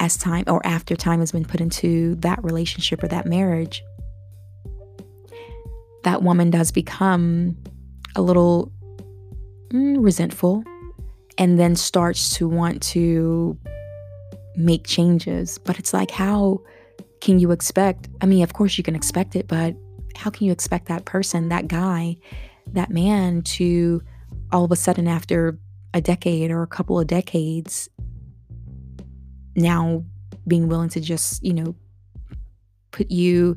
as 0.00 0.16
time 0.16 0.44
or 0.48 0.64
after 0.66 0.96
time 0.96 1.20
has 1.20 1.30
been 1.30 1.44
put 1.44 1.60
into 1.60 2.16
that 2.16 2.42
relationship 2.42 3.02
or 3.02 3.08
that 3.08 3.26
marriage, 3.26 3.82
that 6.02 6.22
woman 6.22 6.50
does 6.50 6.72
become 6.72 7.56
a 8.16 8.22
little 8.22 8.72
mm, 9.68 10.02
resentful 10.02 10.64
and 11.38 11.58
then 11.58 11.76
starts 11.76 12.34
to 12.36 12.48
want 12.48 12.82
to 12.82 13.56
make 14.56 14.86
changes. 14.86 15.58
But 15.58 15.78
it's 15.78 15.92
like, 15.92 16.10
how 16.10 16.60
can 17.20 17.38
you 17.38 17.50
expect? 17.50 18.08
I 18.20 18.26
mean, 18.26 18.42
of 18.42 18.52
course 18.52 18.78
you 18.78 18.84
can 18.84 18.94
expect 18.94 19.36
it, 19.36 19.48
but 19.48 19.74
how 20.16 20.30
can 20.30 20.46
you 20.46 20.52
expect 20.52 20.86
that 20.88 21.04
person, 21.04 21.48
that 21.48 21.68
guy, 21.68 22.16
that 22.72 22.90
man 22.90 23.42
to 23.42 24.02
all 24.52 24.64
of 24.64 24.72
a 24.72 24.76
sudden, 24.76 25.06
after 25.06 25.58
a 25.94 26.00
decade 26.00 26.50
or 26.50 26.62
a 26.62 26.66
couple 26.66 26.98
of 26.98 27.06
decades, 27.06 27.88
now 29.56 30.04
being 30.46 30.68
willing 30.68 30.88
to 30.90 31.00
just, 31.00 31.42
you 31.44 31.52
know, 31.52 31.74
put 32.90 33.10
you 33.10 33.56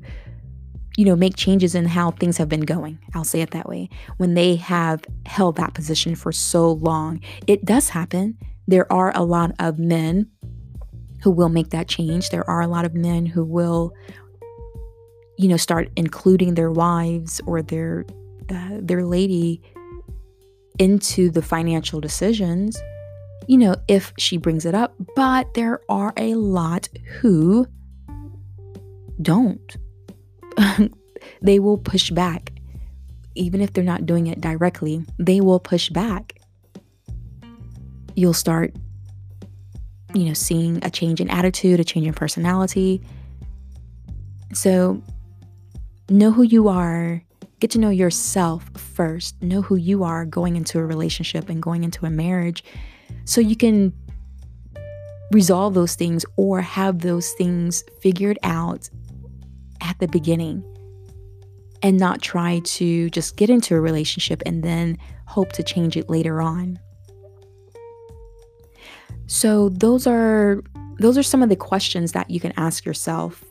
you 0.95 1.05
know, 1.05 1.15
make 1.15 1.35
changes 1.35 1.73
in 1.73 1.85
how 1.85 2.11
things 2.11 2.37
have 2.37 2.49
been 2.49 2.61
going. 2.61 2.99
I'll 3.15 3.23
say 3.23 3.41
it 3.41 3.51
that 3.51 3.67
way. 3.67 3.89
When 4.17 4.35
they 4.35 4.55
have 4.57 5.03
held 5.25 5.55
that 5.55 5.73
position 5.73 6.15
for 6.15 6.31
so 6.31 6.73
long, 6.73 7.19
it 7.47 7.65
does 7.65 7.89
happen. 7.89 8.37
There 8.67 8.91
are 8.93 9.11
a 9.15 9.23
lot 9.23 9.53
of 9.59 9.79
men 9.79 10.29
who 11.23 11.31
will 11.31 11.49
make 11.49 11.69
that 11.69 11.87
change. 11.87 12.29
There 12.29 12.47
are 12.49 12.61
a 12.61 12.67
lot 12.67 12.83
of 12.83 12.93
men 12.93 13.25
who 13.25 13.45
will, 13.45 13.93
you 15.37 15.47
know, 15.47 15.55
start 15.55 15.89
including 15.95 16.55
their 16.55 16.71
wives 16.71 17.39
or 17.47 17.61
their 17.61 18.05
uh, 18.49 18.79
their 18.81 19.05
lady 19.05 19.61
into 20.79 21.29
the 21.29 21.41
financial 21.41 22.01
decisions. 22.01 22.77
You 23.47 23.57
know, 23.57 23.75
if 23.87 24.11
she 24.17 24.35
brings 24.37 24.65
it 24.65 24.75
up, 24.75 24.95
but 25.15 25.53
there 25.53 25.79
are 25.87 26.13
a 26.17 26.35
lot 26.35 26.89
who 27.19 27.67
don't. 29.21 29.77
they 31.41 31.59
will 31.59 31.77
push 31.77 32.09
back. 32.11 32.51
Even 33.35 33.61
if 33.61 33.71
they're 33.71 33.83
not 33.83 34.05
doing 34.05 34.27
it 34.27 34.41
directly, 34.41 35.05
they 35.17 35.39
will 35.39 35.59
push 35.59 35.89
back. 35.89 36.39
You'll 38.15 38.33
start, 38.33 38.75
you 40.13 40.25
know, 40.25 40.33
seeing 40.33 40.83
a 40.83 40.89
change 40.89 41.19
in 41.19 41.29
attitude, 41.29 41.79
a 41.79 41.83
change 41.83 42.07
in 42.07 42.13
personality. 42.13 43.01
So, 44.53 45.01
know 46.09 46.31
who 46.31 46.43
you 46.43 46.67
are, 46.67 47.23
get 47.59 47.71
to 47.71 47.79
know 47.79 47.89
yourself 47.89 48.69
first, 48.75 49.41
know 49.41 49.61
who 49.61 49.75
you 49.75 50.03
are 50.03 50.25
going 50.25 50.55
into 50.55 50.79
a 50.79 50.85
relationship 50.85 51.49
and 51.49 51.61
going 51.61 51.83
into 51.83 52.05
a 52.05 52.09
marriage 52.09 52.63
so 53.25 53.41
you 53.41 53.55
can 53.55 53.93
resolve 55.31 55.73
those 55.73 55.95
things 55.95 56.25
or 56.37 56.61
have 56.61 56.99
those 56.99 57.31
things 57.33 57.83
figured 58.01 58.37
out 58.43 58.89
at 59.81 59.97
the 59.99 60.07
beginning 60.07 60.63
and 61.81 61.97
not 61.97 62.21
try 62.21 62.59
to 62.59 63.09
just 63.09 63.35
get 63.35 63.49
into 63.49 63.75
a 63.75 63.81
relationship 63.81 64.41
and 64.45 64.63
then 64.63 64.97
hope 65.25 65.51
to 65.53 65.63
change 65.63 65.97
it 65.97 66.09
later 66.09 66.41
on. 66.41 66.79
So 69.27 69.69
those 69.69 70.07
are 70.07 70.61
those 70.99 71.17
are 71.17 71.23
some 71.23 71.41
of 71.41 71.49
the 71.49 71.55
questions 71.55 72.11
that 72.11 72.29
you 72.29 72.39
can 72.39 72.53
ask 72.57 72.85
yourself. 72.85 73.43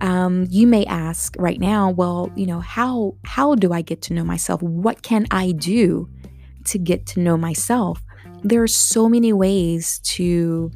Um, 0.00 0.46
you 0.50 0.66
may 0.66 0.84
ask 0.86 1.36
right 1.38 1.60
now, 1.60 1.90
well, 1.90 2.32
you 2.34 2.46
know, 2.46 2.60
how 2.60 3.16
how 3.24 3.54
do 3.54 3.72
I 3.72 3.82
get 3.82 4.02
to 4.02 4.14
know 4.14 4.24
myself? 4.24 4.62
What 4.62 5.02
can 5.02 5.26
I 5.30 5.52
do 5.52 6.08
to 6.66 6.78
get 6.78 7.06
to 7.06 7.20
know 7.20 7.36
myself? 7.36 8.02
There 8.42 8.62
are 8.62 8.68
so 8.68 9.08
many 9.08 9.32
ways 9.32 10.00
to 10.04 10.70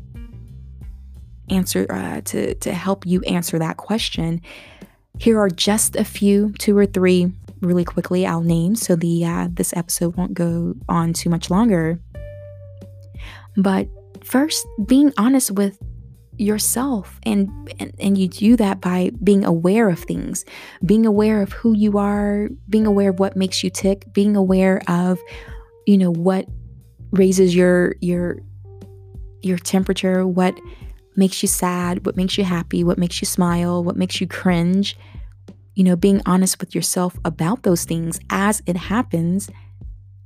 answer 1.48 1.86
uh, 1.90 2.20
to 2.22 2.54
to 2.54 2.72
help 2.72 3.06
you 3.06 3.22
answer 3.22 3.58
that 3.58 3.76
question 3.76 4.40
here 5.18 5.40
are 5.40 5.48
just 5.48 5.96
a 5.96 6.04
few, 6.04 6.52
two 6.58 6.76
or 6.76 6.86
three, 6.86 7.32
really 7.60 7.84
quickly. 7.84 8.26
I'll 8.26 8.42
name 8.42 8.74
so 8.74 8.96
the 8.96 9.24
uh, 9.24 9.48
this 9.50 9.74
episode 9.76 10.16
won't 10.16 10.34
go 10.34 10.74
on 10.88 11.12
too 11.12 11.30
much 11.30 11.50
longer. 11.50 11.98
But 13.56 13.88
first, 14.22 14.66
being 14.86 15.12
honest 15.16 15.50
with 15.50 15.78
yourself 16.38 17.18
and, 17.22 17.48
and 17.80 17.94
and 17.98 18.18
you 18.18 18.28
do 18.28 18.56
that 18.56 18.78
by 18.82 19.10
being 19.24 19.42
aware 19.42 19.88
of 19.88 19.98
things 19.98 20.44
being 20.84 21.06
aware 21.06 21.40
of 21.40 21.50
who 21.54 21.74
you 21.74 21.96
are 21.96 22.50
being 22.68 22.84
aware 22.84 23.08
of 23.08 23.18
what 23.18 23.38
makes 23.38 23.64
you 23.64 23.70
tick 23.70 24.04
being 24.12 24.36
aware 24.36 24.82
of 24.86 25.18
you 25.86 25.96
know 25.96 26.10
what 26.10 26.44
raises 27.10 27.56
your 27.56 27.96
your 28.02 28.36
your 29.40 29.56
temperature 29.56 30.26
what 30.26 30.54
makes 31.16 31.42
you 31.42 31.48
sad, 31.48 32.04
what 32.04 32.16
makes 32.16 32.36
you 32.38 32.44
happy, 32.44 32.84
what 32.84 32.98
makes 32.98 33.20
you 33.20 33.26
smile, 33.26 33.82
what 33.82 33.96
makes 33.96 34.20
you 34.20 34.26
cringe. 34.26 34.96
You 35.74 35.84
know, 35.84 35.96
being 35.96 36.22
honest 36.24 36.60
with 36.60 36.74
yourself 36.74 37.18
about 37.24 37.62
those 37.62 37.84
things 37.84 38.18
as 38.30 38.62
it 38.66 38.76
happens 38.76 39.50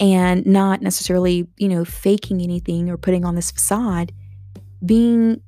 and 0.00 0.46
not 0.46 0.80
necessarily, 0.80 1.46
you 1.58 1.68
know, 1.68 1.84
faking 1.84 2.40
anything 2.40 2.88
or 2.88 2.96
putting 2.96 3.24
on 3.24 3.34
this 3.34 3.50
facade, 3.50 4.12
being 4.84 5.42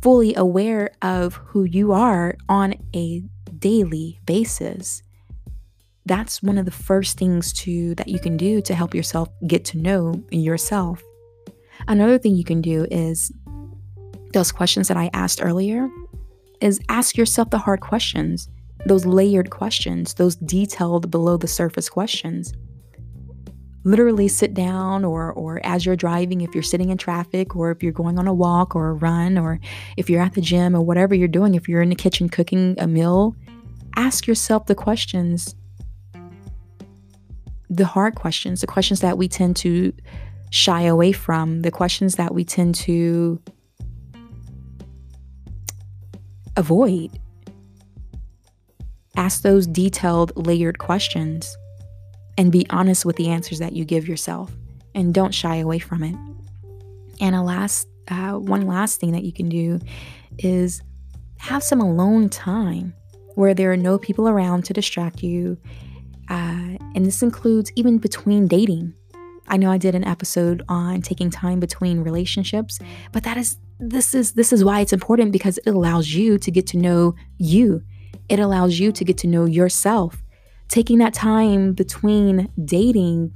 fully 0.00 0.34
aware 0.36 0.90
of 1.02 1.34
who 1.34 1.64
you 1.64 1.92
are 1.92 2.36
on 2.48 2.74
a 2.94 3.22
daily 3.58 4.20
basis. 4.24 5.02
That's 6.06 6.40
one 6.40 6.56
of 6.56 6.64
the 6.64 6.70
first 6.70 7.18
things 7.18 7.52
to 7.54 7.96
that 7.96 8.08
you 8.08 8.20
can 8.20 8.36
do 8.36 8.62
to 8.62 8.74
help 8.74 8.94
yourself 8.94 9.28
get 9.46 9.64
to 9.66 9.78
know 9.78 10.22
yourself. 10.30 11.02
Another 11.88 12.16
thing 12.16 12.36
you 12.36 12.44
can 12.44 12.60
do 12.60 12.86
is 12.90 13.32
those 14.32 14.52
questions 14.52 14.88
that 14.88 14.96
I 14.96 15.10
asked 15.12 15.40
earlier 15.42 15.88
is 16.60 16.80
ask 16.88 17.16
yourself 17.16 17.50
the 17.50 17.58
hard 17.58 17.80
questions, 17.80 18.48
those 18.86 19.04
layered 19.04 19.50
questions, 19.50 20.14
those 20.14 20.36
detailed 20.36 21.10
below 21.10 21.36
the 21.36 21.48
surface 21.48 21.88
questions. 21.88 22.52
Literally 23.88 24.28
sit 24.28 24.52
down 24.52 25.02
or 25.02 25.32
or 25.32 25.60
as 25.64 25.86
you're 25.86 25.96
driving 25.96 26.42
if 26.42 26.52
you're 26.54 26.62
sitting 26.62 26.90
in 26.90 26.98
traffic 26.98 27.56
or 27.56 27.70
if 27.70 27.82
you're 27.82 27.90
going 27.90 28.18
on 28.18 28.26
a 28.26 28.34
walk 28.34 28.76
or 28.76 28.90
a 28.90 28.92
run 28.92 29.38
or 29.38 29.58
if 29.96 30.10
you're 30.10 30.20
at 30.20 30.34
the 30.34 30.42
gym 30.42 30.76
or 30.76 30.82
whatever 30.82 31.14
you're 31.14 31.26
doing, 31.26 31.54
if 31.54 31.68
you're 31.68 31.80
in 31.80 31.88
the 31.88 31.94
kitchen 31.94 32.28
cooking 32.28 32.74
a 32.78 32.86
meal, 32.86 33.34
ask 33.96 34.26
yourself 34.26 34.66
the 34.66 34.74
questions 34.74 35.54
the 37.70 37.86
hard 37.86 38.14
questions, 38.14 38.60
the 38.60 38.66
questions 38.66 39.00
that 39.00 39.16
we 39.18 39.28
tend 39.28 39.56
to 39.56 39.92
shy 40.50 40.82
away 40.82 41.12
from, 41.12 41.62
the 41.62 41.70
questions 41.70 42.16
that 42.16 42.34
we 42.34 42.44
tend 42.44 42.74
to 42.74 43.40
avoid. 46.56 47.18
Ask 49.16 49.42
those 49.42 49.66
detailed, 49.66 50.46
layered 50.46 50.78
questions 50.78 51.56
and 52.38 52.52
be 52.52 52.64
honest 52.70 53.04
with 53.04 53.16
the 53.16 53.28
answers 53.28 53.58
that 53.58 53.74
you 53.74 53.84
give 53.84 54.08
yourself 54.08 54.50
and 54.94 55.12
don't 55.12 55.34
shy 55.34 55.56
away 55.56 55.80
from 55.80 56.02
it. 56.02 56.14
And 57.20 57.34
a 57.34 57.42
last, 57.42 57.88
uh, 58.08 58.34
one 58.34 58.66
last 58.66 59.00
thing 59.00 59.12
that 59.12 59.24
you 59.24 59.32
can 59.32 59.48
do 59.48 59.80
is 60.38 60.80
have 61.38 61.62
some 61.62 61.80
alone 61.80 62.28
time 62.28 62.94
where 63.34 63.54
there 63.54 63.70
are 63.72 63.76
no 63.76 63.98
people 63.98 64.28
around 64.28 64.64
to 64.64 64.72
distract 64.72 65.22
you. 65.22 65.58
Uh, 66.30 66.78
and 66.94 67.04
this 67.04 67.22
includes 67.22 67.72
even 67.74 67.98
between 67.98 68.46
dating. 68.46 68.94
I 69.48 69.56
know 69.56 69.70
I 69.70 69.78
did 69.78 69.94
an 69.94 70.04
episode 70.04 70.62
on 70.68 71.02
taking 71.02 71.30
time 71.30 71.58
between 71.58 72.00
relationships, 72.00 72.78
but 73.12 73.24
that 73.24 73.36
is 73.36 73.56
this 73.80 74.14
is 74.14 74.32
this 74.32 74.52
is 74.52 74.62
why 74.62 74.80
it's 74.80 74.92
important 74.92 75.32
because 75.32 75.58
it 75.58 75.70
allows 75.70 76.12
you 76.12 76.36
to 76.38 76.50
get 76.50 76.66
to 76.68 76.76
know 76.76 77.14
you. 77.38 77.82
It 78.28 78.38
allows 78.38 78.78
you 78.78 78.92
to 78.92 79.04
get 79.04 79.16
to 79.18 79.26
know 79.26 79.46
yourself. 79.46 80.22
Taking 80.68 80.98
that 80.98 81.14
time 81.14 81.72
between 81.72 82.50
dating 82.64 83.32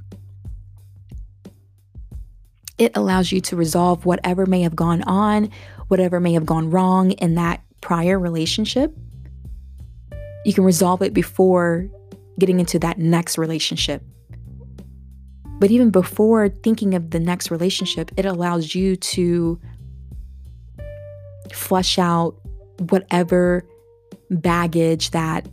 it 2.77 2.91
allows 2.95 3.31
you 3.31 3.39
to 3.39 3.55
resolve 3.55 4.05
whatever 4.05 4.45
may 4.45 4.61
have 4.61 4.75
gone 4.75 5.03
on, 5.03 5.49
whatever 5.87 6.19
may 6.19 6.33
have 6.33 6.45
gone 6.45 6.69
wrong 6.69 7.11
in 7.11 7.35
that 7.35 7.61
prior 7.81 8.19
relationship. 8.19 8.95
You 10.45 10.53
can 10.53 10.63
resolve 10.63 11.01
it 11.01 11.13
before 11.13 11.87
getting 12.39 12.59
into 12.59 12.79
that 12.79 12.97
next 12.97 13.37
relationship. 13.37 14.03
But 15.59 15.71
even 15.71 15.91
before 15.91 16.49
thinking 16.49 16.93
of 16.95 17.11
the 17.11 17.19
next 17.19 17.51
relationship, 17.51 18.11
it 18.17 18.25
allows 18.25 18.73
you 18.73 18.95
to 18.97 19.59
flush 21.53 21.99
out 21.99 22.35
whatever 22.89 23.65
baggage 24.29 25.11
that 25.11 25.47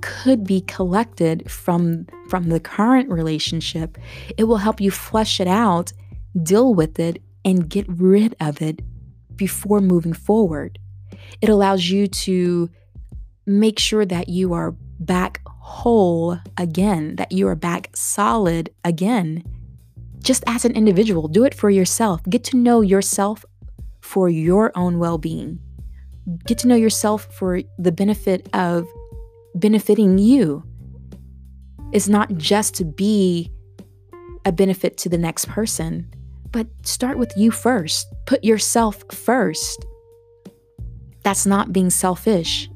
could 0.00 0.44
be 0.44 0.60
collected 0.62 1.50
from 1.50 2.06
from 2.28 2.48
the 2.48 2.60
current 2.60 3.08
relationship 3.10 3.98
it 4.36 4.44
will 4.44 4.58
help 4.58 4.80
you 4.80 4.90
flush 4.90 5.40
it 5.40 5.48
out 5.48 5.92
deal 6.42 6.74
with 6.74 6.98
it 6.98 7.22
and 7.44 7.68
get 7.68 7.86
rid 7.88 8.34
of 8.40 8.60
it 8.62 8.80
before 9.36 9.80
moving 9.80 10.12
forward. 10.12 10.78
It 11.40 11.48
allows 11.48 11.88
you 11.88 12.06
to 12.06 12.68
make 13.46 13.78
sure 13.78 14.04
that 14.04 14.28
you 14.28 14.52
are 14.52 14.72
back 15.00 15.40
whole 15.46 16.38
again 16.58 17.16
that 17.16 17.32
you 17.32 17.48
are 17.48 17.54
back 17.54 17.88
solid 17.94 18.68
again 18.84 19.42
just 20.18 20.44
as 20.46 20.66
an 20.66 20.72
individual. 20.72 21.26
Do 21.26 21.44
it 21.44 21.54
for 21.54 21.70
yourself. 21.70 22.22
Get 22.28 22.44
to 22.44 22.58
know 22.58 22.82
yourself 22.82 23.44
for 24.02 24.28
your 24.28 24.72
own 24.74 24.98
well 24.98 25.16
being. 25.16 25.58
Get 26.46 26.58
to 26.58 26.68
know 26.68 26.74
yourself 26.74 27.32
for 27.32 27.62
the 27.78 27.92
benefit 27.92 28.48
of 28.52 28.86
benefiting 29.54 30.18
you. 30.18 30.62
It's 31.92 32.08
not 32.08 32.34
just 32.36 32.74
to 32.76 32.84
be 32.84 33.50
a 34.44 34.52
benefit 34.52 34.96
to 34.98 35.08
the 35.08 35.18
next 35.18 35.48
person, 35.48 36.08
but 36.52 36.66
start 36.82 37.18
with 37.18 37.32
you 37.36 37.50
first. 37.50 38.06
Put 38.26 38.44
yourself 38.44 39.04
first. 39.10 39.84
That's 41.22 41.46
not 41.46 41.72
being 41.72 41.90
selfish. 41.90 42.70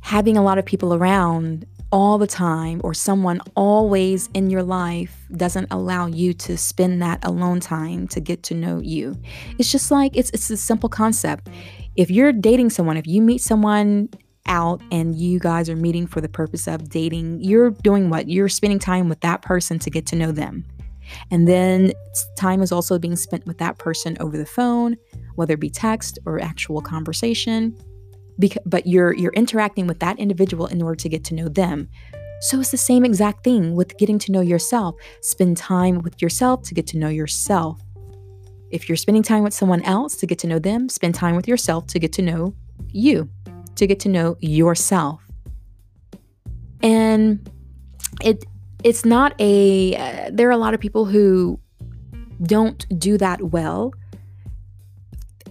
Having 0.00 0.36
a 0.36 0.42
lot 0.42 0.58
of 0.58 0.64
people 0.64 0.94
around 0.94 1.66
all 1.92 2.18
the 2.18 2.26
time 2.26 2.80
or 2.82 2.94
someone 2.94 3.40
always 3.54 4.28
in 4.34 4.50
your 4.50 4.62
life 4.62 5.26
doesn't 5.36 5.68
allow 5.70 6.06
you 6.06 6.34
to 6.34 6.56
spend 6.56 7.00
that 7.02 7.24
alone 7.24 7.60
time 7.60 8.08
to 8.08 8.20
get 8.20 8.42
to 8.44 8.54
know 8.54 8.80
you. 8.80 9.16
It's 9.58 9.70
just 9.70 9.90
like 9.90 10.16
it's 10.16 10.30
it's 10.30 10.50
a 10.50 10.56
simple 10.56 10.88
concept. 10.88 11.48
If 11.96 12.10
you're 12.10 12.32
dating 12.32 12.70
someone, 12.70 12.96
if 12.96 13.06
you 13.06 13.22
meet 13.22 13.40
someone 13.40 14.08
out 14.46 14.82
and 14.90 15.14
you 15.14 15.38
guys 15.38 15.70
are 15.70 15.76
meeting 15.76 16.06
for 16.06 16.20
the 16.20 16.28
purpose 16.28 16.66
of 16.66 16.88
dating, 16.88 17.40
you're 17.40 17.70
doing 17.70 18.10
what? 18.10 18.28
You're 18.28 18.48
spending 18.48 18.78
time 18.78 19.08
with 19.08 19.20
that 19.20 19.42
person 19.42 19.78
to 19.78 19.90
get 19.90 20.06
to 20.06 20.16
know 20.16 20.32
them. 20.32 20.64
And 21.30 21.46
then 21.46 21.92
time 22.36 22.62
is 22.62 22.72
also 22.72 22.98
being 22.98 23.16
spent 23.16 23.46
with 23.46 23.58
that 23.58 23.78
person 23.78 24.16
over 24.20 24.36
the 24.36 24.46
phone, 24.46 24.96
whether 25.34 25.54
it 25.54 25.60
be 25.60 25.70
text 25.70 26.18
or 26.26 26.40
actual 26.40 26.80
conversation. 26.80 27.76
Because, 28.38 28.62
but 28.66 28.86
you're 28.86 29.12
you're 29.12 29.32
interacting 29.32 29.86
with 29.86 30.00
that 30.00 30.18
individual 30.18 30.66
in 30.66 30.82
order 30.82 30.96
to 30.96 31.08
get 31.08 31.24
to 31.24 31.34
know 31.34 31.48
them. 31.48 31.88
So 32.40 32.60
it's 32.60 32.70
the 32.70 32.76
same 32.76 33.04
exact 33.04 33.44
thing 33.44 33.74
with 33.74 33.96
getting 33.96 34.18
to 34.20 34.32
know 34.32 34.40
yourself. 34.40 34.96
Spend 35.22 35.56
time 35.56 36.00
with 36.00 36.20
yourself 36.20 36.62
to 36.64 36.74
get 36.74 36.86
to 36.88 36.98
know 36.98 37.08
yourself. 37.08 37.80
If 38.70 38.88
you're 38.88 38.96
spending 38.96 39.22
time 39.22 39.44
with 39.44 39.54
someone 39.54 39.82
else 39.82 40.16
to 40.16 40.26
get 40.26 40.38
to 40.40 40.46
know 40.46 40.58
them, 40.58 40.88
spend 40.88 41.14
time 41.14 41.36
with 41.36 41.46
yourself 41.46 41.86
to 41.88 41.98
get 41.98 42.12
to 42.14 42.22
know 42.22 42.54
you, 42.88 43.30
to 43.76 43.86
get 43.86 44.00
to 44.00 44.08
know 44.08 44.36
yourself. 44.40 45.22
And 46.82 47.48
it 48.22 48.44
it's 48.82 49.04
not 49.04 49.34
a 49.38 49.96
uh, 49.96 50.30
there 50.32 50.48
are 50.48 50.52
a 50.52 50.58
lot 50.58 50.74
of 50.74 50.80
people 50.80 51.06
who 51.06 51.58
don't 52.42 52.86
do 52.98 53.16
that 53.16 53.40
well 53.40 53.92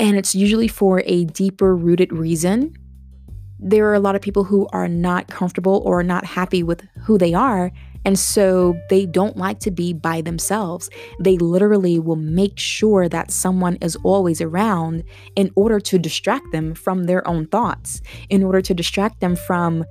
and 0.04 0.18
it's 0.18 0.36
usually 0.36 0.68
for 0.68 1.02
a 1.06 1.26
deeper 1.26 1.76
rooted 1.76 2.14
reason 2.14 2.76
there 3.66 3.88
are 3.88 3.94
a 3.94 4.00
lot 4.00 4.14
of 4.14 4.22
people 4.22 4.44
who 4.44 4.68
are 4.74 4.90
not 4.90 5.30
comfortable 5.30 5.82
or 5.86 6.04
not 6.04 6.26
happy 6.26 6.62
with 6.62 6.86
who 7.06 7.18
they 7.18 7.34
are 7.34 7.72
and 8.06 8.20
so 8.20 8.78
they 8.90 9.06
don't 9.06 9.38
like 9.38 9.60
to 9.60 9.72
be 9.72 9.94
by 9.94 10.22
themselves. 10.22 10.90
They 11.20 11.38
literally 11.38 12.00
will 12.00 12.18
make 12.18 12.60
sure 12.60 13.08
that 13.08 13.32
someone 13.32 13.78
is 13.78 13.96
always 14.04 14.42
around 14.42 15.04
in 15.36 15.52
order 15.56 15.80
to 15.80 15.98
distract 15.98 16.52
them 16.52 16.74
from 16.74 17.06
their 17.06 17.26
own 17.28 17.48
thoughts, 17.48 18.02
in 18.30 18.44
order 18.44 18.62
to 18.62 18.74
distract 18.74 19.22
them 19.22 19.36
from 19.36 19.86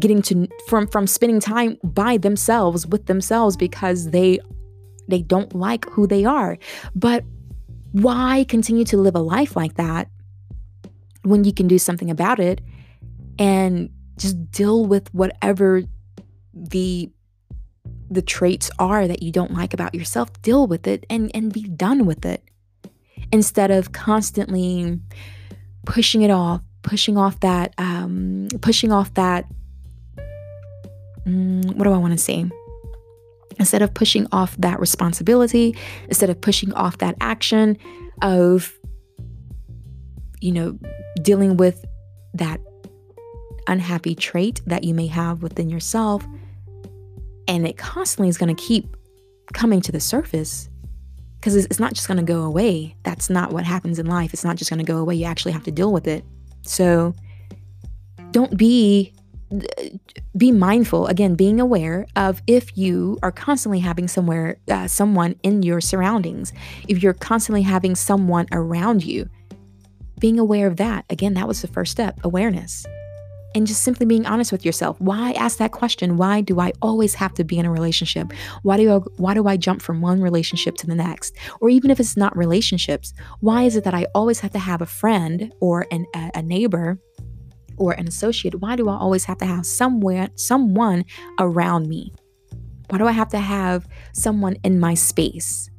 getting 0.00 0.22
to 0.22 0.48
from 0.68 0.86
from 0.86 1.06
spending 1.06 1.40
time 1.40 1.78
by 1.82 2.16
themselves 2.16 2.86
with 2.86 3.06
themselves 3.06 3.56
because 3.56 4.10
they 4.10 4.38
they 5.08 5.22
don't 5.22 5.54
like 5.54 5.88
who 5.90 6.06
they 6.06 6.24
are. 6.24 6.58
But 6.94 7.24
why 7.92 8.44
continue 8.48 8.84
to 8.84 8.96
live 8.96 9.14
a 9.14 9.20
life 9.20 9.56
like 9.56 9.74
that 9.74 10.08
when 11.22 11.44
you 11.44 11.52
can 11.52 11.68
do 11.68 11.78
something 11.78 12.10
about 12.10 12.40
it 12.40 12.60
and 13.38 13.90
just 14.16 14.50
deal 14.50 14.84
with 14.84 15.12
whatever 15.14 15.82
the 16.52 17.10
the 18.10 18.22
traits 18.22 18.70
are 18.78 19.08
that 19.08 19.22
you 19.22 19.32
don't 19.32 19.52
like 19.52 19.72
about 19.72 19.94
yourself 19.94 20.30
deal 20.42 20.66
with 20.66 20.86
it 20.86 21.06
and 21.08 21.30
and 21.34 21.52
be 21.52 21.62
done 21.62 22.04
with 22.04 22.26
it 22.26 22.42
instead 23.32 23.70
of 23.70 23.92
constantly 23.92 25.00
pushing 25.86 26.22
it 26.22 26.30
off 26.30 26.60
pushing 26.82 27.16
off 27.16 27.40
that 27.40 27.72
um 27.78 28.48
pushing 28.60 28.92
off 28.92 29.14
that 29.14 29.46
mm, 31.26 31.64
what 31.74 31.84
do 31.84 31.92
I 31.92 31.98
want 31.98 32.12
to 32.12 32.18
say? 32.18 32.50
Instead 33.58 33.82
of 33.82 33.92
pushing 33.94 34.26
off 34.32 34.56
that 34.58 34.80
responsibility, 34.80 35.76
instead 36.08 36.30
of 36.30 36.40
pushing 36.40 36.72
off 36.74 36.98
that 36.98 37.16
action 37.20 37.76
of, 38.22 38.72
you 40.40 40.52
know, 40.52 40.78
dealing 41.22 41.56
with 41.56 41.84
that 42.34 42.60
unhappy 43.68 44.14
trait 44.14 44.60
that 44.66 44.84
you 44.84 44.94
may 44.94 45.06
have 45.06 45.42
within 45.42 45.70
yourself, 45.70 46.26
and 47.48 47.66
it 47.66 47.76
constantly 47.76 48.28
is 48.28 48.38
going 48.38 48.54
to 48.54 48.62
keep 48.62 48.96
coming 49.52 49.80
to 49.80 49.92
the 49.92 50.00
surface 50.00 50.68
because 51.42 51.56
it's 51.56 51.80
not 51.80 51.92
just 51.92 52.06
going 52.06 52.18
to 52.18 52.22
go 52.22 52.42
away. 52.42 52.96
That's 53.02 53.28
not 53.28 53.52
what 53.52 53.64
happens 53.64 53.98
in 53.98 54.06
life. 54.06 54.32
It's 54.32 54.44
not 54.44 54.56
just 54.56 54.70
going 54.70 54.78
to 54.78 54.84
go 54.84 54.98
away. 54.98 55.16
You 55.16 55.24
actually 55.24 55.52
have 55.52 55.64
to 55.64 55.72
deal 55.72 55.92
with 55.92 56.06
it. 56.06 56.24
So 56.62 57.14
don't 58.30 58.56
be 58.56 59.12
be 60.36 60.50
mindful 60.50 61.06
again 61.06 61.34
being 61.34 61.60
aware 61.60 62.06
of 62.16 62.42
if 62.46 62.76
you 62.76 63.18
are 63.22 63.32
constantly 63.32 63.78
having 63.78 64.08
somewhere 64.08 64.56
uh, 64.70 64.86
someone 64.86 65.34
in 65.42 65.62
your 65.62 65.80
surroundings 65.80 66.52
if 66.88 67.02
you're 67.02 67.12
constantly 67.12 67.62
having 67.62 67.94
someone 67.94 68.46
around 68.52 69.04
you 69.04 69.28
being 70.22 70.38
aware 70.38 70.66
of 70.66 70.76
that 70.76 71.04
again 71.10 71.34
that 71.34 71.48
was 71.48 71.60
the 71.60 71.68
first 71.68 71.92
step 71.92 72.18
awareness. 72.24 72.86
And 73.54 73.66
just 73.66 73.82
simply 73.82 74.06
being 74.06 74.24
honest 74.24 74.50
with 74.50 74.64
yourself. 74.64 74.98
Why 74.98 75.32
ask 75.32 75.58
that 75.58 75.72
question? 75.72 76.16
Why 76.16 76.40
do 76.40 76.58
i 76.58 76.72
always 76.80 77.12
have 77.14 77.34
to 77.34 77.44
be 77.44 77.58
in 77.58 77.66
a 77.66 77.70
relationship? 77.70 78.32
Why 78.62 78.78
do 78.78 78.90
i 78.90 78.96
why 79.18 79.34
do 79.34 79.46
i 79.46 79.58
jump 79.58 79.82
from 79.82 80.00
one 80.00 80.22
relationship 80.22 80.76
to 80.76 80.86
the 80.86 80.94
next? 80.94 81.36
Or 81.60 81.68
even 81.68 81.90
if 81.90 82.00
it's 82.00 82.16
not 82.16 82.34
relationships 82.34 83.12
why 83.40 83.64
is 83.64 83.76
it 83.76 83.84
that 83.84 83.94
i 83.94 84.06
always 84.14 84.40
have 84.40 84.52
to 84.52 84.58
have 84.58 84.80
a 84.80 84.86
friend 84.86 85.52
or 85.60 85.86
an, 85.90 86.06
a, 86.14 86.30
a 86.36 86.42
neighbor 86.42 86.98
or 87.76 87.92
an 87.92 88.08
associate, 88.08 88.60
why 88.60 88.76
do 88.76 88.88
I 88.88 88.96
always 88.96 89.24
have 89.24 89.38
to 89.38 89.46
have 89.46 89.66
somewhere 89.66 90.28
someone 90.34 91.04
around 91.38 91.88
me? 91.88 92.12
Why 92.88 92.98
do 92.98 93.06
I 93.06 93.12
have 93.12 93.28
to 93.30 93.38
have 93.38 93.86
someone 94.12 94.56
in 94.64 94.78
my 94.78 94.94
space? 94.94 95.70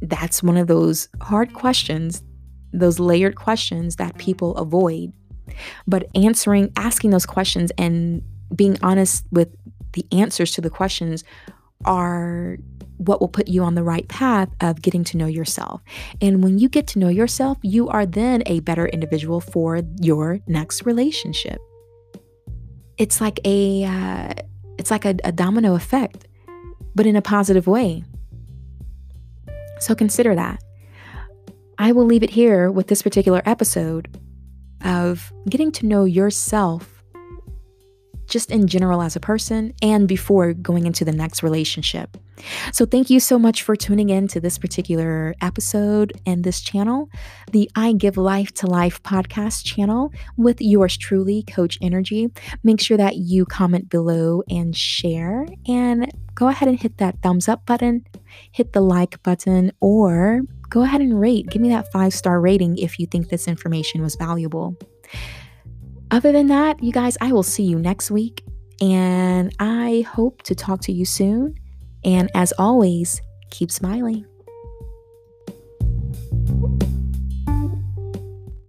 That's 0.00 0.42
one 0.42 0.56
of 0.56 0.66
those 0.66 1.08
hard 1.20 1.52
questions, 1.52 2.22
those 2.72 2.98
layered 2.98 3.36
questions 3.36 3.96
that 3.96 4.18
people 4.18 4.56
avoid. 4.56 5.12
But 5.86 6.06
answering, 6.14 6.72
asking 6.76 7.10
those 7.10 7.26
questions 7.26 7.72
and 7.78 8.22
being 8.54 8.78
honest 8.82 9.24
with 9.30 9.54
the 9.92 10.06
answers 10.12 10.52
to 10.52 10.60
the 10.60 10.70
questions 10.70 11.24
are 11.84 12.56
what 13.06 13.20
will 13.20 13.28
put 13.28 13.48
you 13.48 13.62
on 13.62 13.74
the 13.74 13.82
right 13.82 14.06
path 14.08 14.48
of 14.60 14.82
getting 14.82 15.04
to 15.04 15.16
know 15.16 15.26
yourself. 15.26 15.82
And 16.20 16.42
when 16.42 16.58
you 16.58 16.68
get 16.68 16.86
to 16.88 16.98
know 16.98 17.08
yourself, 17.08 17.58
you 17.62 17.88
are 17.88 18.06
then 18.06 18.42
a 18.46 18.60
better 18.60 18.86
individual 18.86 19.40
for 19.40 19.82
your 20.00 20.40
next 20.46 20.86
relationship. 20.86 21.58
It's 22.98 23.20
like 23.20 23.40
a 23.44 23.84
uh, 23.84 24.32
it's 24.78 24.90
like 24.90 25.04
a, 25.04 25.16
a 25.24 25.32
domino 25.32 25.74
effect, 25.74 26.26
but 26.94 27.06
in 27.06 27.16
a 27.16 27.22
positive 27.22 27.66
way. 27.66 28.04
So 29.80 29.94
consider 29.94 30.34
that. 30.34 30.62
I 31.78 31.92
will 31.92 32.04
leave 32.04 32.22
it 32.22 32.30
here 32.30 32.70
with 32.70 32.86
this 32.86 33.02
particular 33.02 33.42
episode 33.44 34.16
of 34.84 35.32
getting 35.48 35.72
to 35.72 35.86
know 35.86 36.04
yourself 36.04 37.01
just 38.32 38.50
in 38.50 38.66
general 38.66 39.02
as 39.02 39.14
a 39.14 39.20
person 39.20 39.74
and 39.82 40.08
before 40.08 40.54
going 40.54 40.86
into 40.86 41.04
the 41.04 41.12
next 41.12 41.42
relationship. 41.42 42.16
So, 42.72 42.86
thank 42.86 43.10
you 43.10 43.20
so 43.20 43.38
much 43.38 43.62
for 43.62 43.76
tuning 43.76 44.08
in 44.08 44.26
to 44.28 44.40
this 44.40 44.58
particular 44.58 45.34
episode 45.42 46.12
and 46.26 46.42
this 46.42 46.60
channel, 46.60 47.10
the 47.52 47.70
I 47.76 47.92
Give 47.92 48.16
Life 48.16 48.52
to 48.54 48.66
Life 48.66 49.02
podcast 49.02 49.64
channel 49.64 50.12
with 50.36 50.60
yours 50.60 50.96
truly, 50.96 51.42
Coach 51.42 51.78
Nrgy. 51.80 52.36
Make 52.64 52.80
sure 52.80 52.96
that 52.96 53.16
you 53.16 53.44
comment 53.44 53.90
below 53.90 54.42
and 54.48 54.74
share, 54.74 55.46
and 55.68 56.10
go 56.34 56.48
ahead 56.48 56.68
and 56.68 56.80
hit 56.80 56.98
that 56.98 57.20
thumbs 57.22 57.48
up 57.48 57.66
button, 57.66 58.04
hit 58.50 58.72
the 58.72 58.80
like 58.80 59.22
button, 59.22 59.70
or 59.80 60.40
go 60.70 60.82
ahead 60.82 61.02
and 61.02 61.20
rate. 61.20 61.48
Give 61.48 61.60
me 61.60 61.68
that 61.68 61.92
five 61.92 62.14
star 62.14 62.40
rating 62.40 62.78
if 62.78 62.98
you 62.98 63.06
think 63.06 63.28
this 63.28 63.46
information 63.46 64.00
was 64.00 64.16
valuable. 64.16 64.76
Other 66.12 66.30
than 66.30 66.48
that, 66.48 66.82
you 66.82 66.92
guys, 66.92 67.16
I 67.22 67.32
will 67.32 67.42
see 67.42 67.62
you 67.62 67.78
next 67.78 68.10
week. 68.10 68.44
And 68.82 69.50
I 69.58 70.04
hope 70.06 70.42
to 70.42 70.54
talk 70.54 70.82
to 70.82 70.92
you 70.92 71.06
soon. 71.06 71.54
And 72.04 72.30
as 72.34 72.52
always, 72.58 73.22
keep 73.50 73.70
smiling. 73.70 74.26